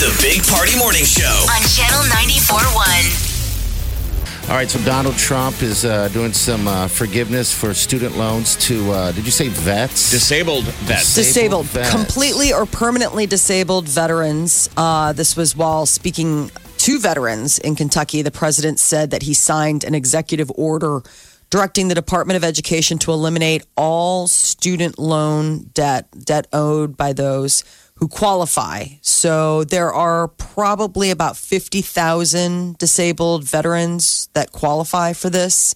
the 0.00 0.10
Big 0.20 0.42
Party 0.48 0.76
Morning 0.76 1.04
Show. 1.04 1.24
on 1.24 1.62
Channel 1.68 2.02
94.1. 2.10 4.48
All 4.50 4.56
right, 4.56 4.68
so 4.68 4.80
Donald 4.84 5.16
Trump 5.16 5.62
is 5.62 5.84
uh, 5.84 6.08
doing 6.08 6.32
some 6.32 6.66
uh, 6.66 6.88
forgiveness 6.88 7.54
for 7.54 7.72
student 7.72 8.16
loans 8.18 8.56
to, 8.66 8.90
uh, 8.90 9.12
did 9.12 9.24
you 9.24 9.30
say 9.30 9.46
vets? 9.48 10.10
Disabled 10.10 10.64
vets. 10.64 11.14
Disabled 11.14 11.64
disabled, 11.64 11.66
vets. 11.66 11.90
completely 11.94 12.52
or 12.52 12.66
permanently 12.66 13.26
disabled 13.26 13.86
veterans. 13.88 14.68
Uh, 14.76 15.12
this 15.12 15.36
was 15.36 15.56
while 15.56 15.86
speaking 15.86 16.50
to 16.78 16.98
veterans 16.98 17.60
in 17.60 17.76
Kentucky. 17.76 18.20
The 18.22 18.32
president 18.32 18.80
said 18.80 19.12
that 19.12 19.22
he 19.22 19.32
signed 19.32 19.84
an 19.84 19.94
executive 19.94 20.50
order 20.56 21.02
directing 21.50 21.86
the 21.86 21.94
Department 21.94 22.36
of 22.36 22.42
Education 22.42 22.98
to 22.98 23.12
eliminate 23.12 23.64
all 23.76 24.26
student 24.26 24.98
loan 24.98 25.70
debt, 25.72 26.08
debt 26.24 26.48
owed 26.52 26.96
by 26.96 27.12
those 27.12 27.62
who 27.96 28.08
qualify. 28.08 28.86
So 29.00 29.64
there 29.64 29.92
are 29.92 30.28
probably 30.28 31.10
about 31.10 31.36
50,000 31.36 32.76
disabled 32.78 33.44
veterans 33.44 34.28
that 34.34 34.52
qualify 34.52 35.12
for 35.12 35.30
this. 35.30 35.74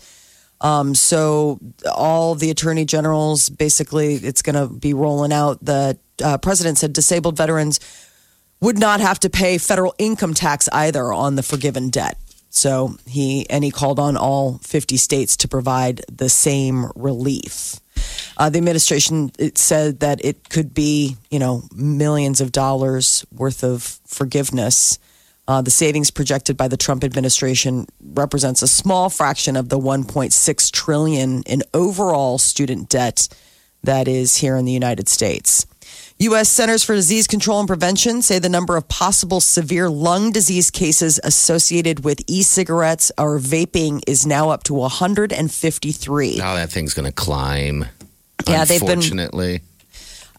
Um, 0.60 0.94
so 0.94 1.60
all 1.86 2.34
the 2.34 2.50
attorney 2.50 2.84
generals 2.84 3.48
basically, 3.48 4.14
it's 4.14 4.42
going 4.42 4.56
to 4.56 4.72
be 4.72 4.94
rolling 4.94 5.32
out. 5.32 5.64
The 5.64 5.98
uh, 6.22 6.38
president 6.38 6.78
said 6.78 6.92
disabled 6.92 7.36
veterans 7.36 7.78
would 8.60 8.78
not 8.78 9.00
have 9.00 9.20
to 9.20 9.30
pay 9.30 9.58
federal 9.58 9.94
income 9.98 10.34
tax 10.34 10.68
either 10.72 11.12
on 11.12 11.36
the 11.36 11.44
forgiven 11.44 11.90
debt. 11.90 12.18
So 12.50 12.96
he 13.06 13.48
and 13.50 13.62
he 13.62 13.70
called 13.70 14.00
on 14.00 14.16
all 14.16 14.58
50 14.58 14.96
states 14.96 15.36
to 15.38 15.48
provide 15.48 16.00
the 16.10 16.28
same 16.28 16.90
relief. 16.96 17.76
Uh, 18.36 18.48
the 18.48 18.58
administration 18.58 19.30
it 19.38 19.58
said 19.58 20.00
that 20.00 20.24
it 20.24 20.48
could 20.48 20.74
be, 20.74 21.16
you 21.30 21.38
know, 21.38 21.62
millions 21.74 22.40
of 22.40 22.52
dollars 22.52 23.24
worth 23.32 23.64
of 23.64 23.82
forgiveness. 24.06 24.98
Uh, 25.48 25.62
the 25.62 25.70
savings 25.70 26.10
projected 26.10 26.56
by 26.56 26.68
the 26.68 26.76
Trump 26.76 27.02
administration 27.02 27.86
represents 28.00 28.62
a 28.62 28.68
small 28.68 29.08
fraction 29.08 29.56
of 29.56 29.70
the 29.70 29.78
1.6 29.78 30.72
trillion 30.72 31.42
in 31.44 31.62
overall 31.72 32.38
student 32.38 32.88
debt 32.88 33.28
that 33.82 34.06
is 34.06 34.36
here 34.36 34.56
in 34.56 34.64
the 34.66 34.72
United 34.72 35.08
States. 35.08 35.66
U.S. 36.20 36.48
Centers 36.48 36.82
for 36.82 36.94
Disease 36.96 37.28
Control 37.28 37.60
and 37.60 37.68
Prevention 37.68 38.22
say 38.22 38.40
the 38.40 38.48
number 38.48 38.76
of 38.76 38.88
possible 38.88 39.40
severe 39.40 39.88
lung 39.88 40.32
disease 40.32 40.68
cases 40.68 41.20
associated 41.22 42.02
with 42.04 42.20
e-cigarettes 42.26 43.12
or 43.16 43.38
vaping 43.38 44.00
is 44.06 44.26
now 44.26 44.50
up 44.50 44.64
to 44.64 44.74
153. 44.74 46.38
Now 46.38 46.54
that 46.56 46.70
thing's 46.70 46.92
going 46.92 47.06
to 47.06 47.12
climb. 47.12 47.86
Yeah, 48.48 48.64
they've 48.64 48.80
been- 48.80 48.90
Unfortunately. 48.90 49.60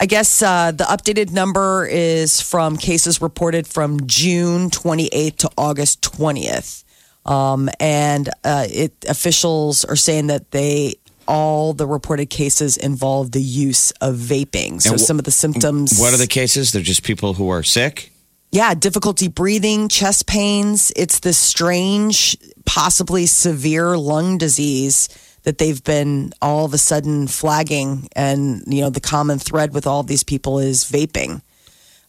I 0.02 0.05
guess 0.05 0.41
uh, 0.41 0.72
the 0.72 0.85
updated 0.85 1.31
number 1.31 1.85
is 1.85 2.39
from 2.41 2.77
cases 2.77 3.22
reported 3.22 3.67
from 3.67 4.05
June 4.07 4.69
28th 4.69 5.38
to 5.38 5.50
August 5.57 6.02
20th. 6.02 6.83
Um, 7.25 7.69
and 7.81 8.30
uh, 8.45 8.66
it 8.69 8.94
officials 9.09 9.83
are 9.85 9.97
saying 9.97 10.27
that 10.27 10.52
they 10.52 10.95
all 11.30 11.73
the 11.73 11.85
reported 11.85 12.25
cases 12.25 12.75
involve 12.75 13.31
the 13.31 13.41
use 13.41 13.91
of 14.01 14.16
vaping. 14.16 14.81
So 14.81 14.97
some 14.97 15.19
of 15.19 15.25
the 15.25 15.31
symptoms. 15.31 16.00
What 16.00 16.13
are 16.13 16.17
the 16.17 16.28
cases? 16.28 16.72
They're 16.72 16.81
just 16.81 17.03
people 17.03 17.35
who 17.35 17.50
are 17.50 17.63
sick. 17.63 18.12
Yeah, 18.51 18.73
difficulty 18.73 19.28
breathing, 19.28 19.90
chest 19.90 20.25
pains. 20.25 20.91
It's 20.95 21.19
this 21.19 21.38
strange, 21.38 22.35
possibly 22.66 23.28
severe 23.28 23.95
lung 23.95 24.40
disease 24.40 25.07
that 25.44 25.59
they've 25.59 25.84
been 25.84 26.34
all 26.41 26.66
of 26.66 26.73
a 26.73 26.79
sudden 26.79 27.28
flagging. 27.28 28.09
And, 28.16 28.63
you 28.66 28.81
know, 28.81 28.90
the 28.90 29.00
common 29.00 29.38
thread 29.38 29.72
with 29.72 29.85
all 29.85 30.01
these 30.01 30.23
people 30.23 30.57
is 30.57 30.84
vaping. 30.84 31.44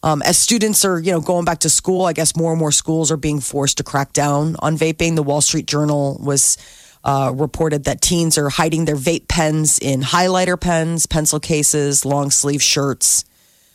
Um, 0.03 0.23
as 0.23 0.39
students 0.39 0.83
are, 0.87 0.99
you 0.99 1.13
know, 1.13 1.21
going 1.21 1.45
back 1.45 1.59
to 1.61 1.69
school, 1.69 2.07
I 2.07 2.15
guess 2.15 2.35
more 2.35 2.53
and 2.53 2.59
more 2.59 2.73
schools 2.73 3.13
are 3.13 3.19
being 3.19 3.41
forced 3.41 3.77
to 3.77 3.85
crack 3.85 4.15
down 4.15 4.57
on 4.61 4.79
vaping. 4.79 5.15
The 5.15 5.23
Wall 5.23 5.43
Street 5.43 5.67
Journal 5.67 6.19
was 6.25 6.57
uh, 7.05 7.33
reported 7.35 7.85
that 7.85 8.01
teens 8.01 8.37
are 8.39 8.49
hiding 8.51 8.85
their 8.85 8.97
vape 8.97 9.27
pens 9.29 9.79
in 9.79 10.03
highlighter 10.03 10.61
pens, 10.61 11.07
pencil 11.07 11.41
cases, 11.41 12.05
long 12.05 12.31
sleeve 12.31 12.63
shirts. 12.63 13.25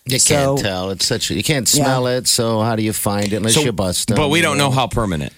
You 0.06 0.20
So- 0.20 0.56
can't 0.56 0.60
tell. 0.60 0.90
It's 0.92 1.06
such. 1.06 1.32
A, 1.32 1.34
you 1.34 1.44
can't 1.44 1.68
smell 1.68 2.06
it. 2.08 2.28
So 2.28 2.62
how 2.62 2.76
do 2.76 2.84
you 2.84 2.94
find 2.94 3.34
it 3.34 3.38
unless 3.38 3.56
you 3.58 3.72
bust 3.72 4.08
them? 4.10 4.18
but 4.18 4.30
we 4.30 4.42
don't 4.42 4.58
know 4.60 4.70
how 4.70 4.86
permanent. 4.88 5.34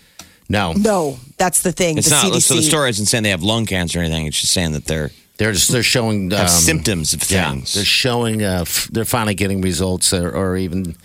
No, 0.49 0.71
No, 0.73 1.19
that's 1.37 1.61
the 1.61 1.71
thing. 1.73 1.97
It's 1.97 2.07
the 2.09 2.15
not. 2.15 2.25
CDC. 2.33 2.41
So 2.41 2.55
the 2.55 2.61
story 2.61 2.89
isn't 2.89 3.05
saying 3.07 3.23
they 3.23 3.31
have 3.31 3.43
lung 3.43 3.65
cancer 3.65 3.99
or 3.99 4.03
anything. 4.03 4.27
It's 4.27 4.39
just 4.39 4.53
saying 4.53 4.71
that 4.73 4.85
they're 4.85 5.11
they're 5.37 5.51
just 5.51 5.69
they're 5.71 5.83
showing 5.83 6.31
um, 6.33 6.47
symptoms 6.47 7.13
of 7.13 7.29
Yeah, 7.29 7.49
things. 7.51 7.73
they're 7.73 7.83
showing. 7.85 8.43
Uh, 8.43 8.61
f- 8.61 8.87
they're 8.91 9.03
finally 9.05 9.35
getting 9.35 9.59
results, 9.61 10.13
or, 10.13 10.31
or 10.31 10.55
even 10.57 10.95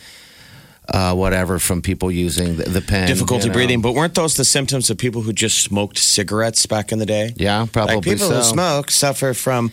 uh, 0.92 1.14
whatever 1.14 1.58
from 1.58 1.82
people 1.82 2.10
using 2.10 2.56
the, 2.56 2.64
the 2.64 2.80
pen. 2.80 3.06
difficulty 3.08 3.44
you 3.44 3.48
know. 3.48 3.54
breathing. 3.54 3.80
But 3.80 3.92
weren't 3.94 4.14
those 4.14 4.34
the 4.36 4.44
symptoms 4.44 4.90
of 4.90 4.98
people 4.98 5.22
who 5.22 5.32
just 5.32 5.58
smoked 5.62 5.98
cigarettes 5.98 6.66
back 6.66 6.92
in 6.92 6.98
the 6.98 7.06
day? 7.06 7.32
Yeah, 7.36 7.66
probably 7.72 7.96
Like 7.96 8.04
people 8.04 8.28
so. 8.28 8.36
who 8.36 8.42
smoke 8.42 8.90
suffer 8.90 9.34
from, 9.34 9.72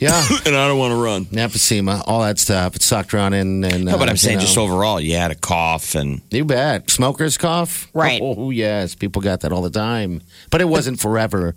Yeah, 0.00 0.20
and 0.46 0.56
I 0.56 0.66
don't 0.68 0.78
want 0.78 0.92
to 0.92 1.02
run. 1.02 1.26
emphysema, 1.26 2.02
all 2.06 2.22
that 2.22 2.38
stuff. 2.38 2.76
It 2.76 2.82
sucked 2.82 3.14
around 3.14 3.34
in. 3.34 3.62
And, 3.64 3.84
No, 3.84 3.98
but 3.98 4.08
uh, 4.08 4.10
I'm 4.10 4.16
saying 4.16 4.38
you 4.40 4.46
just 4.46 4.58
overall, 4.58 5.00
you 5.00 5.16
had 5.16 5.30
a 5.30 5.34
cough 5.36 5.94
and 5.94 6.20
You 6.30 6.44
bet. 6.44 6.90
Smokers 6.90 7.36
cough? 7.38 7.88
Right. 7.94 8.20
Oh, 8.22 8.50
yes. 8.50 8.94
People 8.94 9.22
got 9.22 9.40
that 9.40 9.52
all 9.52 9.62
the 9.62 9.70
time. 9.70 10.22
But 10.50 10.60
it 10.60 10.66
wasn't 10.68 10.98
forever 11.00 11.54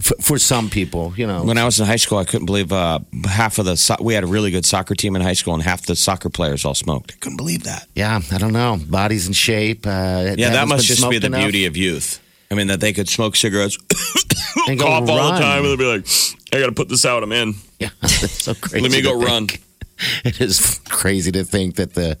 for, 0.00 0.14
for 0.20 0.38
some 0.38 0.70
people, 0.70 1.12
you 1.16 1.26
know. 1.26 1.42
When 1.44 1.58
I 1.58 1.64
was 1.64 1.80
in 1.80 1.86
high 1.86 1.96
school, 1.96 2.18
I 2.18 2.24
couldn't 2.24 2.46
believe 2.46 2.72
uh, 2.72 3.00
half 3.26 3.58
of 3.58 3.64
the 3.66 3.76
so- 3.76 3.96
we 4.00 4.14
had 4.14 4.24
a 4.24 4.26
really 4.26 4.50
good 4.50 4.64
soccer 4.64 4.94
team 4.94 5.16
in 5.16 5.22
high 5.22 5.32
school, 5.34 5.54
and 5.54 5.62
half 5.62 5.86
the 5.86 5.96
soccer 5.96 6.28
players 6.30 6.64
all 6.64 6.74
smoked. 6.74 7.12
I 7.12 7.16
couldn't 7.20 7.36
believe 7.36 7.64
that. 7.64 7.86
yeah, 7.94 8.20
I 8.32 8.38
don't 8.38 8.52
know. 8.52 8.78
Bodies 8.88 9.26
in 9.26 9.32
shape. 9.32 9.86
Uh, 9.86 10.34
Yeah, 10.36 10.50
that 10.50 10.68
must 10.68 10.86
just 10.86 11.08
be 11.10 11.18
the 11.18 11.30
beauty 11.30 11.66
of 11.66 11.76
youth. 11.76 12.20
I 12.50 12.54
mean, 12.54 12.68
that 12.68 12.80
they 12.80 12.92
could 12.94 13.08
smoke 13.08 13.36
cigarettes, 13.36 13.76
And 14.68 14.78
go 14.78 14.86
cough 14.86 15.08
all 15.08 15.32
the 15.32 15.38
time, 15.38 15.64
and 15.64 15.70
they'd 15.72 15.78
be 15.78 15.84
like, 15.84 16.06
"I 16.52 16.58
got 16.60 16.66
to 16.66 16.72
put 16.72 16.88
this 16.88 17.04
out. 17.04 17.22
I'm 17.22 17.32
in. 17.32 17.54
Yeah, 17.78 17.90
so 18.06 18.54
crazy. 18.54 18.80
Let 18.80 18.90
me 18.92 19.02
go 19.02 19.18
think. 19.18 19.28
run." 19.28 19.46
It 20.24 20.40
is 20.40 20.80
crazy 20.88 21.32
to 21.32 21.42
think 21.44 21.74
that 21.76 21.94
the 21.94 22.16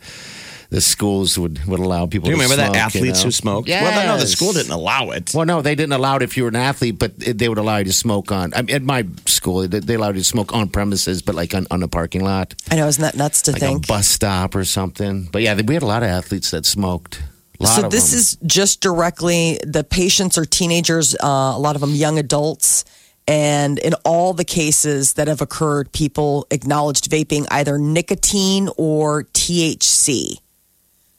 the 0.70 0.80
schools 0.82 1.38
would, 1.38 1.64
would 1.64 1.80
allow 1.80 2.04
people 2.06 2.26
to 2.26 2.34
Do 2.34 2.36
you 2.36 2.42
to 2.46 2.52
remember 2.52 2.62
smoke, 2.62 2.74
that 2.74 2.86
athletes 2.94 3.20
you 3.20 3.24
know? 3.24 3.28
who 3.28 3.30
smoked? 3.30 3.68
Well, 3.68 4.06
no, 4.06 4.20
the 4.20 4.26
school 4.26 4.52
didn't 4.52 4.72
allow 4.72 5.10
it. 5.10 5.32
Well, 5.34 5.46
no, 5.46 5.62
they 5.62 5.74
didn't 5.74 5.92
allow 5.94 6.16
it 6.16 6.22
if 6.22 6.36
you 6.36 6.42
were 6.42 6.50
an 6.50 6.56
athlete, 6.56 6.98
but 6.98 7.18
they 7.18 7.48
would 7.48 7.56
allow 7.58 7.78
you 7.78 7.84
to 7.84 7.92
smoke 7.92 8.30
on. 8.30 8.52
I 8.54 8.62
mean, 8.62 8.76
at 8.76 8.82
my 8.82 9.06
school, 9.26 9.66
they 9.66 9.80
they 9.80 9.94
allowed 9.94 10.16
you 10.16 10.20
to 10.20 10.28
smoke 10.28 10.52
on 10.54 10.68
premises, 10.68 11.22
but 11.22 11.34
like 11.34 11.54
on, 11.54 11.66
on 11.70 11.80
the 11.80 11.88
parking 11.88 12.22
lot. 12.22 12.54
I 12.70 12.76
know, 12.76 12.86
isn't 12.86 13.00
that 13.00 13.16
nuts 13.16 13.42
to 13.42 13.52
like 13.52 13.60
think? 13.60 13.84
a 13.84 13.88
bus 13.88 14.06
stop 14.08 14.54
or 14.54 14.64
something. 14.64 15.28
But 15.32 15.42
yeah, 15.42 15.58
we 15.66 15.72
had 15.74 15.82
a 15.82 15.86
lot 15.86 16.02
of 16.02 16.10
athletes 16.10 16.50
that 16.50 16.66
smoked. 16.66 17.22
Lot 17.60 17.68
So 17.76 17.84
of 17.86 17.90
this 17.90 18.10
them. 18.10 18.18
is 18.18 18.38
just 18.46 18.80
directly 18.80 19.58
the 19.66 19.82
patients 19.84 20.36
are 20.38 20.44
teenagers, 20.44 21.14
uh, 21.16 21.26
a 21.56 21.58
lot 21.58 21.74
of 21.76 21.80
them 21.80 21.94
young 21.94 22.18
adults. 22.18 22.84
And 23.26 23.78
in 23.80 23.94
all 24.04 24.32
the 24.32 24.44
cases 24.44 25.14
that 25.14 25.28
have 25.28 25.40
occurred, 25.42 25.92
people 25.92 26.46
acknowledged 26.50 27.10
vaping 27.10 27.46
either 27.50 27.76
nicotine 27.78 28.68
or 28.78 29.24
THC. 29.24 30.38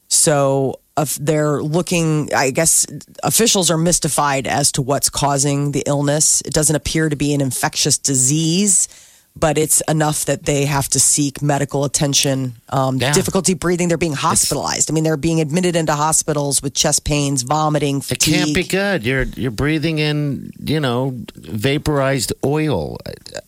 So 0.09 0.79
they're 1.21 1.61
looking, 1.63 2.29
I 2.35 2.51
guess 2.51 2.85
officials 3.23 3.71
are 3.71 3.77
mystified 3.77 4.47
as 4.47 4.71
to 4.73 4.81
what's 4.81 5.09
causing 5.09 5.71
the 5.71 5.83
illness. 5.85 6.41
It 6.41 6.53
doesn't 6.53 6.75
appear 6.75 7.07
to 7.07 7.15
be 7.15 7.33
an 7.33 7.39
infectious 7.39 7.97
disease, 7.97 8.89
but 9.33 9.57
it's 9.57 9.79
enough 9.87 10.25
that 10.25 10.43
they 10.43 10.65
have 10.65 10.89
to 10.89 10.99
seek 10.99 11.41
medical 11.41 11.85
attention. 11.85 12.55
Um, 12.67 12.97
Yeah. 12.97 13.13
Difficulty 13.13 13.53
breathing, 13.53 13.87
they're 13.87 13.97
being 13.97 14.11
hospitalized. 14.11 14.91
I 14.91 14.93
mean, 14.93 15.05
they're 15.05 15.15
being 15.15 15.39
admitted 15.39 15.77
into 15.77 15.93
hospitals 15.93 16.61
with 16.61 16.73
chest 16.73 17.05
pains, 17.05 17.43
vomiting, 17.43 17.99
It 17.99 18.03
fatigue. 18.03 18.33
can't 18.35 18.55
be 18.55 18.63
good. 18.63 19.05
You're 19.05 19.23
you're 19.37 19.51
breathing 19.51 19.99
in, 19.99 20.51
you 20.61 20.81
know, 20.81 21.15
vaporized 21.35 22.33
oil. 22.43 22.97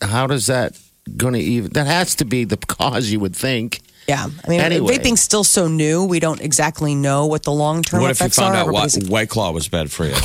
How 0.01 0.25
does 0.27 0.45
that 0.47 0.77
going 1.17 1.33
to 1.33 1.39
even? 1.41 1.73
That 1.73 1.87
has 1.87 2.15
to 2.15 2.25
be 2.25 2.45
the 2.45 2.57
cause 2.67 3.09
you 3.09 3.19
would 3.19 3.35
think. 3.35 3.80
Yeah, 4.07 4.27
I 4.44 4.50
mean, 4.50 4.59
Anyway. 4.62 4.98
vaping's 4.98 5.21
still 5.21 5.44
so 5.44 5.68
new. 5.68 6.03
We 6.03 6.19
don't 6.19 6.42
exactly 6.42 6.95
know 6.95 7.27
what 7.27 7.44
the 7.44 7.51
long 7.51 7.81
term 7.83 8.01
What 8.01 8.12
if 8.12 8.19
you 8.19 8.30
found 8.30 8.56
out 8.56 8.71
what 8.71 8.94
White 9.07 9.30
Claw 9.30 9.51
was 9.51 9.68
bad 9.69 9.92
for 9.92 10.06
you? 10.06 10.15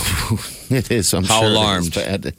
It 0.69 0.91
is. 0.91 1.15
I'm 1.15 1.23
How 1.25 1.41
sure 1.41 1.49
alarmed? 1.51 1.95
bad. 1.95 2.35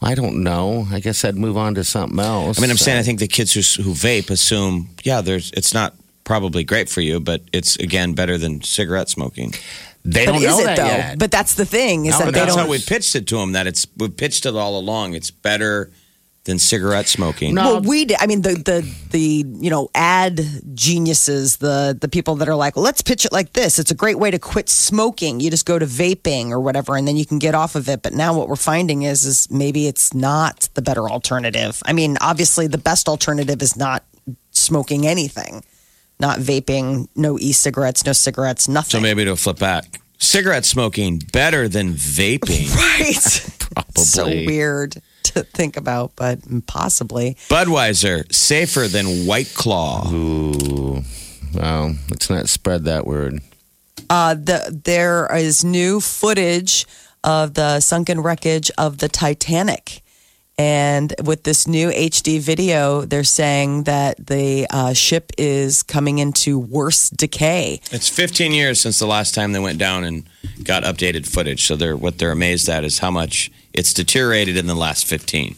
I 0.00 0.14
don't 0.14 0.42
know. 0.44 0.86
I 0.92 1.00
guess 1.00 1.24
I'd 1.24 1.36
move 1.36 1.56
on 1.56 1.74
to 1.74 1.82
something 1.84 2.18
else. 2.20 2.58
I 2.58 2.60
mean, 2.62 2.70
I'm 2.70 2.76
saying 2.76 2.98
I 2.98 3.02
think 3.02 3.18
the 3.18 3.26
kids 3.26 3.52
who, 3.52 3.82
who 3.82 3.92
vape 3.92 4.30
assume, 4.30 4.90
yeah, 5.02 5.20
there's 5.20 5.50
it's 5.52 5.74
not 5.74 5.94
probably 6.24 6.62
great 6.62 6.88
for 6.88 7.00
you, 7.00 7.18
but 7.18 7.42
it's 7.52 7.74
again 7.76 8.12
better 8.14 8.38
than 8.38 8.62
cigarette 8.62 9.08
smoking. 9.08 9.52
They 10.04 10.24
but 10.26 10.32
don't 10.32 10.42
is 10.42 10.48
know 10.48 10.60
it 10.60 10.64
that 10.64 10.76
though? 10.76 10.86
yet. 10.86 11.18
But 11.18 11.30
that's 11.32 11.54
the 11.54 11.66
thing 11.66 12.06
is 12.06 12.12
No, 12.12 12.18
that 12.20 12.24
but 12.26 12.34
they 12.34 12.40
That's 12.40 12.54
don't. 12.54 12.64
how 12.66 12.70
we 12.70 12.78
pitched 12.78 13.16
it 13.16 13.26
to 13.26 13.36
them. 13.36 13.52
That 13.52 13.66
it's 13.66 13.86
we 13.96 14.08
pitched 14.08 14.46
it 14.46 14.54
all 14.54 14.78
along. 14.78 15.14
It's 15.14 15.30
better 15.32 15.90
than 16.44 16.58
cigarette 16.58 17.06
smoking. 17.06 17.54
No. 17.54 17.74
well, 17.74 17.82
we 17.82 18.06
did. 18.06 18.16
I 18.20 18.26
mean, 18.26 18.42
the 18.42 18.54
the 18.54 18.94
the 19.10 19.44
you 19.60 19.70
know 19.70 19.90
ad 19.94 20.40
geniuses, 20.74 21.58
the 21.58 21.96
the 21.98 22.08
people 22.08 22.36
that 22.36 22.48
are 22.48 22.54
like, 22.54 22.76
let's 22.76 23.02
pitch 23.02 23.24
it 23.24 23.32
like 23.32 23.52
this. 23.52 23.78
It's 23.78 23.90
a 23.90 23.94
great 23.94 24.18
way 24.18 24.30
to 24.30 24.38
quit 24.38 24.68
smoking. 24.68 25.40
You 25.40 25.50
just 25.50 25.66
go 25.66 25.78
to 25.78 25.86
vaping 25.86 26.50
or 26.50 26.60
whatever, 26.60 26.96
and 26.96 27.06
then 27.06 27.16
you 27.16 27.26
can 27.26 27.38
get 27.38 27.54
off 27.54 27.74
of 27.74 27.88
it. 27.88 28.02
But 28.02 28.14
now 28.14 28.36
what 28.36 28.48
we're 28.48 28.56
finding 28.56 29.02
is 29.02 29.24
is 29.24 29.50
maybe 29.50 29.86
it's 29.86 30.14
not 30.14 30.68
the 30.74 30.82
better 30.82 31.08
alternative. 31.10 31.82
I 31.84 31.92
mean, 31.92 32.16
obviously, 32.20 32.66
the 32.66 32.78
best 32.78 33.08
alternative 33.08 33.60
is 33.60 33.76
not 33.76 34.04
smoking 34.50 35.06
anything, 35.06 35.62
not 36.18 36.38
vaping, 36.38 37.08
no 37.14 37.38
e-cigarettes, 37.38 38.04
no 38.06 38.12
cigarettes, 38.12 38.68
nothing. 38.68 38.98
So 38.98 39.00
maybe 39.00 39.22
it'll 39.22 39.36
flip 39.36 39.58
back. 39.58 40.00
Cigarette 40.18 40.66
smoking 40.66 41.20
better 41.32 41.66
than 41.68 41.94
vaping. 41.94 42.74
right. 42.76 43.56
Probably. 43.74 44.04
so 44.04 44.26
weird 44.26 45.00
to 45.34 45.42
think 45.44 45.76
about, 45.76 46.12
but 46.16 46.38
possibly. 46.66 47.36
Budweiser 47.48 48.32
safer 48.32 48.88
than 48.88 49.26
White 49.26 49.52
Claw. 49.54 50.10
Ooh. 50.12 51.02
Well, 51.54 51.96
let's 52.10 52.30
not 52.30 52.48
spread 52.48 52.84
that 52.84 53.06
word. 53.06 53.40
Uh, 54.08 54.34
the, 54.34 54.80
there 54.84 55.28
is 55.36 55.64
new 55.64 56.00
footage 56.00 56.86
of 57.22 57.54
the 57.54 57.80
sunken 57.80 58.20
wreckage 58.20 58.70
of 58.78 58.98
the 58.98 59.08
Titanic. 59.08 60.02
And 60.60 61.14
with 61.24 61.44
this 61.44 61.66
new 61.66 61.88
HD 61.90 62.38
video, 62.38 63.06
they're 63.06 63.24
saying 63.24 63.84
that 63.84 64.26
the 64.26 64.66
uh, 64.68 64.92
ship 64.92 65.32
is 65.38 65.82
coming 65.82 66.18
into 66.18 66.58
worse 66.58 67.08
decay. 67.08 67.80
It's 67.90 68.10
15 68.10 68.52
years 68.52 68.78
since 68.78 68.98
the 68.98 69.06
last 69.06 69.34
time 69.34 69.52
they 69.52 69.58
went 69.58 69.78
down 69.78 70.04
and 70.04 70.28
got 70.62 70.82
updated 70.82 71.26
footage. 71.26 71.64
So 71.64 71.76
they're 71.76 71.96
what 71.96 72.18
they're 72.18 72.30
amazed 72.32 72.68
at 72.68 72.84
is 72.84 72.98
how 72.98 73.10
much 73.10 73.50
it's 73.72 73.94
deteriorated 73.94 74.58
in 74.58 74.66
the 74.66 74.74
last 74.74 75.06
15. 75.06 75.56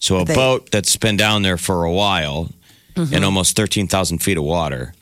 So 0.00 0.18
a 0.18 0.24
They- 0.26 0.34
boat 0.34 0.70
that's 0.70 0.96
been 0.96 1.16
down 1.16 1.40
there 1.42 1.56
for 1.58 1.84
a 1.84 1.92
while 1.92 2.50
Mm-hmm. 2.94 3.12
in 3.12 3.24
almost 3.24 3.56
13,000 3.56 4.20
feet 4.20 4.38
of 4.38 4.44
water. 4.44 4.94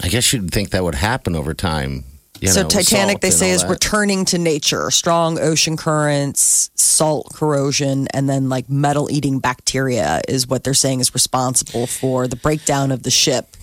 I 0.00 0.06
guess 0.08 0.32
you'd 0.32 0.52
think 0.52 0.70
that 0.70 0.84
would 0.84 0.94
happen 0.94 1.34
over 1.34 1.52
time. 1.52 2.04
You 2.40 2.48
so 2.48 2.62
know, 2.62 2.68
Titanic, 2.68 3.12
salt 3.14 3.20
they 3.22 3.28
and 3.28 3.34
say, 3.34 3.50
is 3.50 3.62
that. 3.62 3.70
returning 3.70 4.24
to 4.26 4.38
nature. 4.38 4.90
Strong 4.90 5.38
ocean 5.38 5.76
currents, 5.76 6.70
salt 6.74 7.32
corrosion, 7.34 8.08
and 8.12 8.28
then 8.28 8.48
like 8.48 8.68
metal 8.68 9.10
eating 9.10 9.38
bacteria 9.38 10.20
is 10.28 10.46
what 10.46 10.64
they're 10.64 10.74
saying 10.74 11.00
is 11.00 11.14
responsible 11.14 11.86
for 11.86 12.28
the 12.28 12.36
breakdown 12.36 12.90
of 12.92 13.02
the 13.02 13.10
ship. 13.10 13.56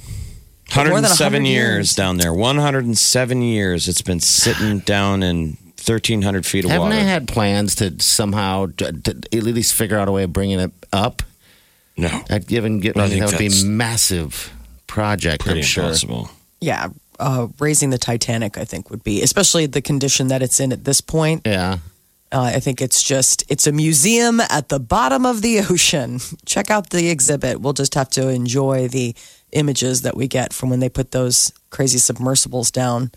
107 0.73 1.45
years 1.45 1.55
years. 1.55 1.95
down 1.95 2.17
there. 2.17 2.33
107 2.33 3.41
years 3.41 3.87
it's 3.87 4.01
been 4.01 4.19
sitting 4.19 4.79
down 4.85 5.21
in 5.21 5.57
1,300 5.85 6.45
feet 6.45 6.63
of 6.63 6.71
Haven't 6.71 6.85
water. 6.85 6.95
they 6.95 7.03
had 7.03 7.27
plans 7.27 7.75
to 7.75 8.01
somehow 8.01 8.67
to, 8.77 8.91
to 8.93 9.11
at 9.11 9.43
least 9.43 9.73
figure 9.73 9.97
out 9.99 10.07
a 10.07 10.11
way 10.11 10.23
of 10.23 10.33
bringing 10.33 10.59
it 10.59 10.71
up? 10.91 11.21
no. 11.97 12.09
I'd 12.29 12.47
given 12.47 12.79
get 12.79 12.97
I 12.97 13.07
that 13.07 13.31
would 13.31 13.37
be 13.37 13.63
massive 13.65 14.51
project. 14.87 15.43
Pretty 15.43 15.59
I'm 15.59 15.65
sure. 15.65 15.83
impossible. 15.83 16.29
Yeah, 16.61 16.89
uh, 17.19 17.47
raising 17.59 17.89
the 17.89 17.97
Titanic, 17.97 18.57
I 18.57 18.65
think, 18.65 18.89
would 18.89 19.03
be, 19.03 19.21
especially 19.21 19.65
the 19.65 19.81
condition 19.81 20.27
that 20.27 20.41
it's 20.41 20.59
in 20.59 20.71
at 20.71 20.83
this 20.83 21.01
point. 21.01 21.41
Yeah. 21.45 21.79
Uh, 22.31 22.51
I 22.55 22.59
think 22.59 22.81
it's 22.81 23.03
just, 23.03 23.43
it's 23.49 23.67
a 23.67 23.71
museum 23.71 24.39
at 24.39 24.69
the 24.69 24.79
bottom 24.79 25.25
of 25.25 25.41
the 25.41 25.59
ocean. 25.69 26.19
Check 26.45 26.71
out 26.71 26.89
the 26.89 27.09
exhibit. 27.09 27.61
We'll 27.61 27.73
just 27.73 27.93
have 27.93 28.09
to 28.11 28.29
enjoy 28.29 28.87
the 28.87 29.15
images 29.51 30.01
that 30.01 30.17
we 30.17 30.27
get 30.27 30.51
from 30.51 30.69
when 30.69 30.79
they 30.79 30.89
put 30.89 31.11
those 31.11 31.51
crazy 31.69 31.99
submersibles 31.99 32.71
down. 32.71 33.11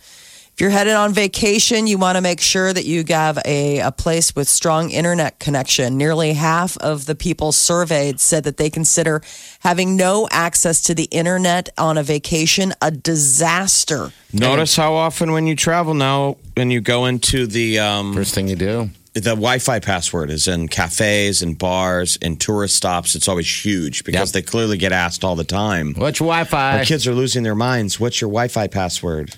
If 0.56 0.62
you're 0.62 0.70
headed 0.70 0.94
on 0.94 1.12
vacation, 1.12 1.86
you 1.86 1.98
want 1.98 2.16
to 2.16 2.22
make 2.22 2.40
sure 2.40 2.72
that 2.72 2.86
you 2.86 3.04
have 3.08 3.38
a, 3.44 3.80
a 3.80 3.92
place 3.92 4.34
with 4.34 4.48
strong 4.48 4.88
internet 4.88 5.38
connection. 5.38 5.98
Nearly 5.98 6.32
half 6.32 6.78
of 6.78 7.04
the 7.04 7.14
people 7.14 7.52
surveyed 7.52 8.20
said 8.20 8.44
that 8.44 8.56
they 8.56 8.70
consider 8.70 9.20
having 9.60 9.96
no 9.96 10.26
access 10.30 10.80
to 10.84 10.94
the 10.94 11.04
internet 11.10 11.68
on 11.76 11.98
a 11.98 12.02
vacation 12.02 12.72
a 12.80 12.90
disaster. 12.90 14.12
Notice 14.32 14.74
how 14.76 14.94
often 14.94 15.32
when 15.32 15.46
you 15.46 15.56
travel 15.56 15.92
now, 15.92 16.38
when 16.54 16.70
you 16.70 16.80
go 16.80 17.04
into 17.04 17.46
the 17.46 17.78
um, 17.78 18.14
First 18.14 18.34
thing 18.34 18.48
you 18.48 18.56
do. 18.56 18.88
the 19.12 19.20
Wi-Fi 19.36 19.80
password 19.80 20.30
is 20.30 20.48
in 20.48 20.68
cafes 20.68 21.42
and 21.42 21.58
bars 21.58 22.18
and 22.22 22.40
tourist 22.40 22.76
stops. 22.76 23.14
It's 23.14 23.28
always 23.28 23.46
huge 23.62 24.04
because 24.04 24.30
Yep. 24.30 24.32
they 24.32 24.50
clearly 24.50 24.78
get 24.78 24.92
asked 24.92 25.22
all 25.22 25.36
the 25.36 25.44
time. 25.44 25.92
What's 25.98 26.18
your 26.18 26.28
Wi-Fi? 26.28 26.78
Our 26.78 26.84
kids 26.86 27.06
are 27.06 27.14
losing 27.14 27.42
their 27.42 27.54
minds. 27.54 28.00
What's 28.00 28.22
your 28.22 28.30
Wi-Fi 28.30 28.68
password? 28.68 29.36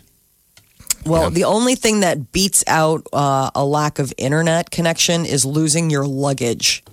Well, 1.06 1.30
the 1.30 1.44
only 1.44 1.74
thing 1.74 2.00
that 2.00 2.32
beats 2.32 2.64
out 2.66 3.06
uh, 3.12 3.50
a 3.54 3.64
lack 3.64 3.98
of 3.98 4.12
internet 4.18 4.70
connection 4.70 5.24
is 5.24 5.44
losing 5.44 5.90
your 5.90 6.06
luggage. 6.06 6.84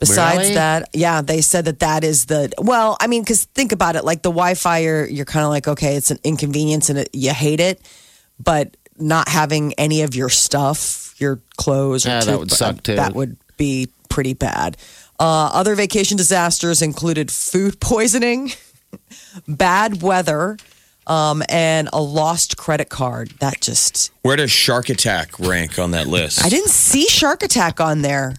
Besides 0.00 0.38
Really? 0.38 0.54
that, 0.54 0.90
yeah, 0.92 1.22
they 1.22 1.40
said 1.40 1.64
that 1.64 1.80
that 1.80 2.04
is 2.04 2.26
the 2.26 2.52
well. 2.58 2.96
I 3.00 3.08
mean, 3.08 3.22
because 3.22 3.44
think 3.46 3.72
about 3.72 3.96
it, 3.96 4.04
like 4.04 4.22
the 4.22 4.30
Wi-Fi, 4.30 4.78
you're 4.78 5.06
you're 5.06 5.24
kind 5.24 5.44
of 5.44 5.50
like, 5.50 5.66
okay, 5.66 5.96
it's 5.96 6.12
an 6.12 6.18
inconvenience 6.22 6.88
and 6.88 7.00
it, 7.00 7.10
you 7.12 7.32
hate 7.32 7.58
it, 7.58 7.80
but 8.38 8.76
not 8.96 9.28
having 9.28 9.72
any 9.74 10.02
of 10.02 10.14
your 10.14 10.28
stuff, 10.28 11.14
your 11.18 11.40
clothes, 11.56 12.06
or 12.06 12.10
Yeah, 12.10 12.20
that 12.20 12.38
would 12.38 12.52
suck, 12.52 12.82
too. 12.82 12.94
That 12.94 13.14
would 13.14 13.36
be 13.56 13.88
pretty 14.08 14.34
bad. 14.34 14.76
Uh, 15.18 15.50
other 15.52 15.74
vacation 15.74 16.16
disasters 16.16 16.80
included 16.80 17.30
food 17.30 17.80
poisoning, 17.80 18.52
bad 19.48 20.00
weather, 20.00 20.56
um, 21.08 21.42
and 21.48 21.88
a 21.92 22.00
lost 22.00 22.56
credit 22.56 22.88
card. 22.88 23.30
That 23.40 23.60
just 23.60 24.12
Where 24.22 24.36
does 24.36 24.50
Shark 24.50 24.88
Attack 24.88 25.38
rank 25.40 25.78
on 25.78 25.90
that 25.92 26.06
list? 26.06 26.44
I 26.44 26.48
didn't 26.48 26.70
see 26.70 27.06
Shark 27.08 27.42
Attack 27.42 27.80
on 27.80 28.02
there. 28.02 28.36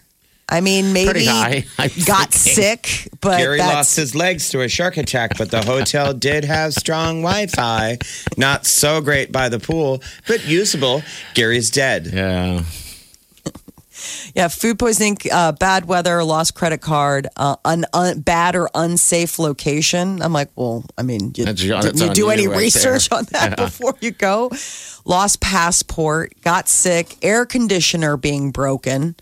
I 0.51 0.61
mean, 0.61 0.93
maybe 0.93 1.11
Pretty 1.11 1.25
high, 1.27 1.65
I'm 1.77 1.91
got 2.05 2.31
thinking. 2.31 2.63
sick, 2.63 3.09
but 3.21 3.37
Gary 3.37 3.57
that's, 3.57 3.71
lost 3.71 3.95
his 3.97 4.15
legs 4.15 4.49
to 4.49 4.61
a 4.61 4.67
shark 4.67 4.97
attack, 4.97 5.37
but 5.37 5.51
the 5.51 5.63
hotel 5.63 6.11
did 6.11 6.43
have 6.43 6.73
strong 6.73 7.21
Wi-Fi. 7.21 7.99
Not 8.35 8.65
so 8.65 8.99
great 8.99 9.31
by 9.31 9.49
the 9.49 9.59
pool, 9.59 10.01
but 10.27 10.47
usable. 10.47 11.03
Gary's 11.35 11.69
dead. 11.69 12.07
Yeah. 12.07 12.63
Yeah, 14.35 14.47
food 14.47 14.79
poisoning, 14.79 15.17
uh, 15.31 15.51
bad 15.53 15.85
weather, 15.85 16.23
lost 16.23 16.55
credit 16.55 16.81
card, 16.81 17.27
uh, 17.37 17.55
un, 17.65 17.85
un, 17.93 18.21
bad 18.21 18.55
or 18.55 18.69
unsafe 18.75 19.39
location. 19.39 20.21
I'm 20.21 20.33
like, 20.33 20.49
well, 20.55 20.83
I 20.97 21.03
mean, 21.03 21.33
you, 21.35 21.45
didn't 21.45 21.99
you 21.99 22.13
do 22.13 22.21
you 22.21 22.29
any 22.29 22.47
right 22.47 22.57
research 22.57 23.09
there. 23.09 23.19
on 23.19 23.25
that 23.31 23.57
before 23.57 23.95
you 24.01 24.11
go? 24.11 24.51
Lost 25.05 25.41
passport, 25.41 26.33
got 26.41 26.67
sick, 26.67 27.17
air 27.21 27.45
conditioner 27.45 28.17
being 28.17 28.51
broken, 28.51 29.15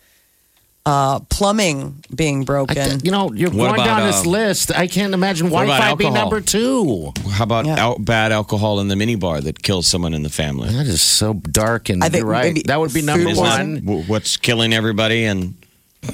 uh, 0.87 1.19
plumbing 1.29 2.03
being 2.15 2.45
broken. 2.45 2.75
th- 2.75 3.03
you 3.03 3.11
know, 3.11 3.31
you're 3.33 3.49
What 3.51 3.75
going 3.75 3.85
down 3.85 4.01
about, 4.01 4.05
this 4.07 4.25
uh, 4.25 4.29
list. 4.29 4.71
I 4.71 4.87
can't 4.87 5.13
imagine 5.13 5.49
what 5.49 5.65
about 5.65 5.79
Wi-Fi 5.79 5.95
being 5.95 6.13
number 6.13 6.39
two. 6.41 7.11
How 7.31 7.43
about 7.43 7.65
Yeah. 7.65 7.77
al- 7.77 7.99
bad 7.99 8.31
alcohol 8.31 8.79
in 8.79 8.87
the 8.87 8.95
minibar 8.95 9.43
that 9.43 9.61
kills 9.61 9.85
someone 9.87 10.13
in 10.13 10.23
the 10.23 10.29
family? 10.29 10.69
That 10.69 10.87
is 10.87 11.01
so 11.01 11.33
dark 11.33 11.89
and 11.89 12.03
I 12.03 12.07
think 12.09 12.21
you're 12.21 12.31
right. 12.31 12.65
That 12.67 12.79
would 12.79 12.93
be 12.93 13.01
number 13.01 13.29
Isn't 13.29 13.85
one. 13.85 14.07
what's 14.07 14.37
killing 14.37 14.73
everybody 14.73 15.25
and 15.25 15.55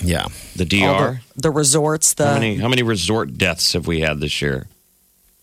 Yeah. 0.03 0.25
the 0.55 0.65
DR? 0.65 1.21
the, 1.35 1.41
the 1.43 1.51
resorts, 1.51 2.15
the 2.15 2.25
how 2.27 2.33
many 2.33 2.55
how 2.57 2.67
many 2.67 2.81
resort 2.83 3.37
deaths 3.37 3.73
have 3.73 3.85
we 3.85 3.99
had 4.01 4.19
this 4.21 4.41
year? 4.41 4.65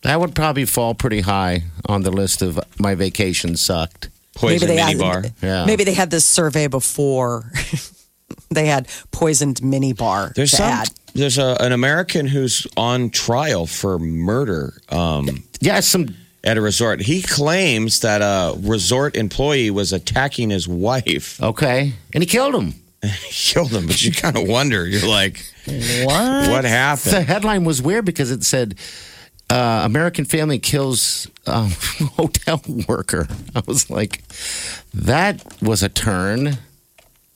That 0.02 0.18
would 0.18 0.34
probably 0.34 0.64
fall 0.64 0.94
pretty 0.94 1.20
high 1.20 1.64
on 1.86 2.02
the 2.02 2.10
list 2.10 2.42
of 2.42 2.58
my 2.78 2.94
vacation 2.96 3.56
sucked. 3.56 4.08
Poison 4.34 4.66
they 4.68 4.78
minibar. 4.78 5.24
had, 5.24 5.32
Yeah. 5.42 5.64
maybe 5.66 5.84
they 5.84 5.92
had 5.94 6.10
this 6.10 6.24
survey 6.24 6.66
before. 6.66 7.52
they 8.50 8.66
had 8.66 8.88
poisoned 9.10 9.62
mini 9.62 9.92
bar 9.92 10.32
There's 10.34 10.50
to 10.52 10.56
some. 10.56 10.66
add. 10.66 10.88
There's 11.14 11.38
a, 11.38 11.56
an 11.60 11.72
American 11.72 12.26
who's 12.26 12.66
on 12.76 13.10
trial 13.10 13.66
for 13.66 13.98
murder 13.98 14.74
um, 14.90 15.28
Yeah, 15.60 15.80
some 15.80 16.14
at 16.44 16.56
a 16.56 16.60
resort. 16.60 17.00
He 17.02 17.20
claims 17.22 18.00
that 18.00 18.22
a 18.22 18.56
resort 18.60 19.16
employee 19.16 19.70
was 19.70 19.92
attacking 19.92 20.50
his 20.50 20.66
wife. 20.68 21.42
okay. 21.42 21.92
And 22.14 22.22
he 22.22 22.26
killed 22.26 22.54
him. 22.54 22.74
Killed 23.30 23.70
him, 23.72 23.86
but 23.86 24.02
you 24.02 24.12
kind 24.12 24.36
of 24.36 24.46
wonder. 24.46 24.86
You're 24.86 25.08
like, 25.08 25.42
What? 25.64 26.50
what 26.50 26.64
happened? 26.64 27.14
The 27.14 27.22
headline 27.22 27.64
was 27.64 27.80
weird 27.80 28.04
because 28.04 28.30
it 28.30 28.44
said 28.44 28.74
uh, 29.48 29.80
American 29.84 30.26
family 30.26 30.58
kills 30.58 31.26
um, 31.46 31.70
hotel 32.16 32.60
worker. 32.86 33.26
I 33.54 33.62
was 33.66 33.88
like, 33.90 34.22
that 34.94 35.42
was 35.62 35.82
a 35.82 35.88
turn. 35.88 36.58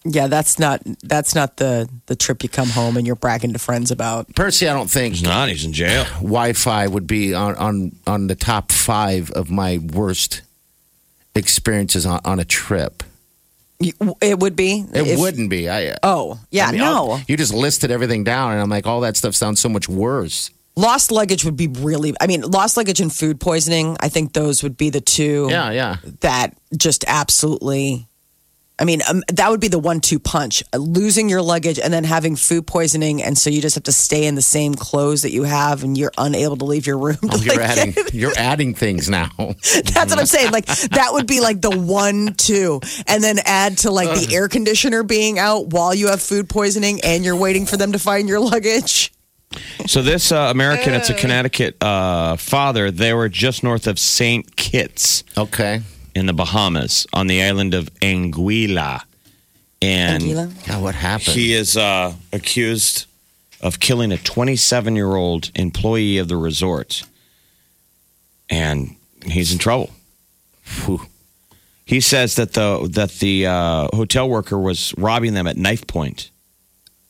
Yeah, 0.06 0.26
that's 0.26 0.58
not 0.58 0.82
that's 1.02 1.34
not 1.34 1.56
the 1.56 1.88
the 2.06 2.14
trip 2.16 2.42
you 2.42 2.48
come 2.48 2.68
home 2.68 2.96
and 2.98 3.06
you're 3.06 3.16
bragging 3.16 3.54
to 3.54 3.58
friends 3.58 3.90
about. 3.90 4.34
Percy, 4.34 4.68
I 4.68 4.74
don't 4.74 4.90
think 4.90 5.14
He's 5.14 5.22
not. 5.22 5.48
He's 5.48 5.64
in 5.64 5.72
jail. 5.72 6.04
Wi-Fi 6.16 6.86
would 6.88 7.06
be 7.06 7.32
on 7.32 7.54
on, 7.56 7.92
on 8.06 8.26
the 8.26 8.34
top 8.34 8.70
five 8.70 9.30
of 9.30 9.50
my 9.50 9.78
worst 9.78 10.42
experiences 11.34 12.06
on, 12.06 12.20
on 12.24 12.38
a 12.38 12.44
trip. 12.44 13.02
It 13.80 14.38
would 14.38 14.56
be. 14.56 14.84
It 14.94 15.06
if- 15.06 15.18
wouldn't 15.18 15.50
be. 15.50 15.68
I, 15.68 15.88
uh, 15.88 15.96
Oh, 16.02 16.38
yeah, 16.50 16.68
I 16.68 16.72
mean, 16.72 16.80
no. 16.80 17.10
I'll- 17.12 17.22
You 17.26 17.36
just 17.36 17.52
listed 17.52 17.90
everything 17.90 18.24
down, 18.24 18.52
and 18.52 18.60
I'm 18.60 18.70
like, 18.70 18.86
all 18.86 19.00
that 19.00 19.16
stuff 19.16 19.34
sounds 19.34 19.60
so 19.60 19.68
much 19.68 19.88
worse. 19.88 20.50
Lost 20.76 21.10
luggage 21.12 21.44
would 21.44 21.56
be 21.56 21.68
really. 21.68 22.14
I 22.20 22.26
mean, 22.26 22.42
lost 22.42 22.76
luggage 22.76 23.00
and 23.00 23.12
food 23.12 23.40
poisoning. 23.40 23.96
I 24.00 24.08
think 24.08 24.32
those 24.32 24.62
would 24.62 24.76
be 24.76 24.90
the 24.90 25.00
two. 25.00 25.48
Yeah, 25.50 25.70
yeah. 25.70 25.96
that 26.20 26.56
just 26.76 27.04
absolutely 27.06 28.08
I 28.76 28.84
mean, 28.84 29.02
um, 29.08 29.22
that 29.28 29.50
would 29.50 29.60
be 29.60 29.68
the 29.68 29.78
one-two 29.78 30.18
punch: 30.18 30.62
Uh, 30.72 30.78
losing 30.78 31.28
your 31.28 31.42
luggage 31.42 31.78
and 31.78 31.92
then 31.92 32.02
having 32.02 32.34
food 32.34 32.66
poisoning, 32.66 33.22
and 33.22 33.38
so 33.38 33.48
you 33.48 33.62
just 33.62 33.76
have 33.76 33.84
to 33.84 33.92
stay 33.92 34.26
in 34.26 34.34
the 34.34 34.42
same 34.42 34.74
clothes 34.74 35.22
that 35.22 35.30
you 35.30 35.44
have, 35.44 35.84
and 35.84 35.96
you're 35.96 36.10
unable 36.18 36.56
to 36.56 36.64
leave 36.64 36.86
your 36.86 36.98
room. 36.98 37.16
to, 37.16 37.28
Oh, 37.30 37.36
you're 37.36 37.54
like, 37.54 37.78
adding 37.78 37.94
you're 38.12 38.36
adding 38.36 38.74
things 38.74 39.08
now. 39.08 39.30
That's 39.38 40.10
what 40.10 40.18
I'm 40.18 40.26
saying. 40.26 40.50
Like 40.50 40.66
that 40.66 41.10
would 41.12 41.28
be 41.28 41.40
like 41.40 41.60
the 41.60 41.70
one-two, 41.70 42.80
and 43.06 43.22
then 43.22 43.38
add 43.44 43.78
to 43.78 43.92
like 43.92 44.08
the 44.08 44.34
air 44.34 44.48
conditioner 44.48 45.04
being 45.04 45.38
out 45.38 45.68
while 45.68 45.94
you 45.94 46.08
have 46.08 46.20
food 46.20 46.48
poisoning, 46.48 47.00
and 47.02 47.24
you're 47.24 47.36
waiting 47.36 47.66
for 47.66 47.76
them 47.76 47.92
to 47.92 47.98
find 48.00 48.28
your 48.28 48.40
luggage. 48.40 49.12
So 49.86 50.02
this 50.02 50.32
uh, 50.32 50.48
American, 50.50 50.94
it's 50.94 51.10
a 51.10 51.14
Connecticut 51.14 51.76
uh, 51.80 52.34
father. 52.36 52.90
They 52.90 53.14
were 53.14 53.28
just 53.28 53.62
north 53.62 53.86
of 53.86 54.00
Saint 54.00 54.56
Kitts 54.56 55.22
Okay. 55.38 55.82
In 56.14 56.26
the 56.26 56.32
Bahamas 56.32 57.06
on 57.12 57.26
the 57.26 57.42
island 57.42 57.74
of 57.74 57.92
Anguilla, 58.00 59.02
and 59.82 60.22
Anguilla? 60.22 60.68
Yeah, 60.68 60.78
what 60.80 60.94
happened? 60.94 61.36
he 61.36 61.52
is 61.52 61.76
uh, 61.76 62.14
accused 62.32 63.06
of 63.60 63.80
killing 63.80 64.12
a 64.12 64.18
27 64.18 64.96
year 64.96 65.14
old 65.14 65.50
employee 65.54 66.18
of 66.18 66.28
the 66.28 66.36
resort, 66.36 67.02
and 68.48 68.96
he's 69.24 69.52
in 69.52 69.58
trouble. 69.58 69.90
Whew. 70.84 71.00
He 71.86 72.00
says 72.00 72.36
that 72.36 72.54
the 72.54 72.88
that 72.92 73.10
the 73.18 73.46
uh, 73.46 73.88
hotel 73.92 74.28
worker 74.28 74.58
was 74.58 74.94
robbing 74.96 75.34
them 75.34 75.46
at 75.46 75.56
knife 75.56 75.86
point. 75.86 76.30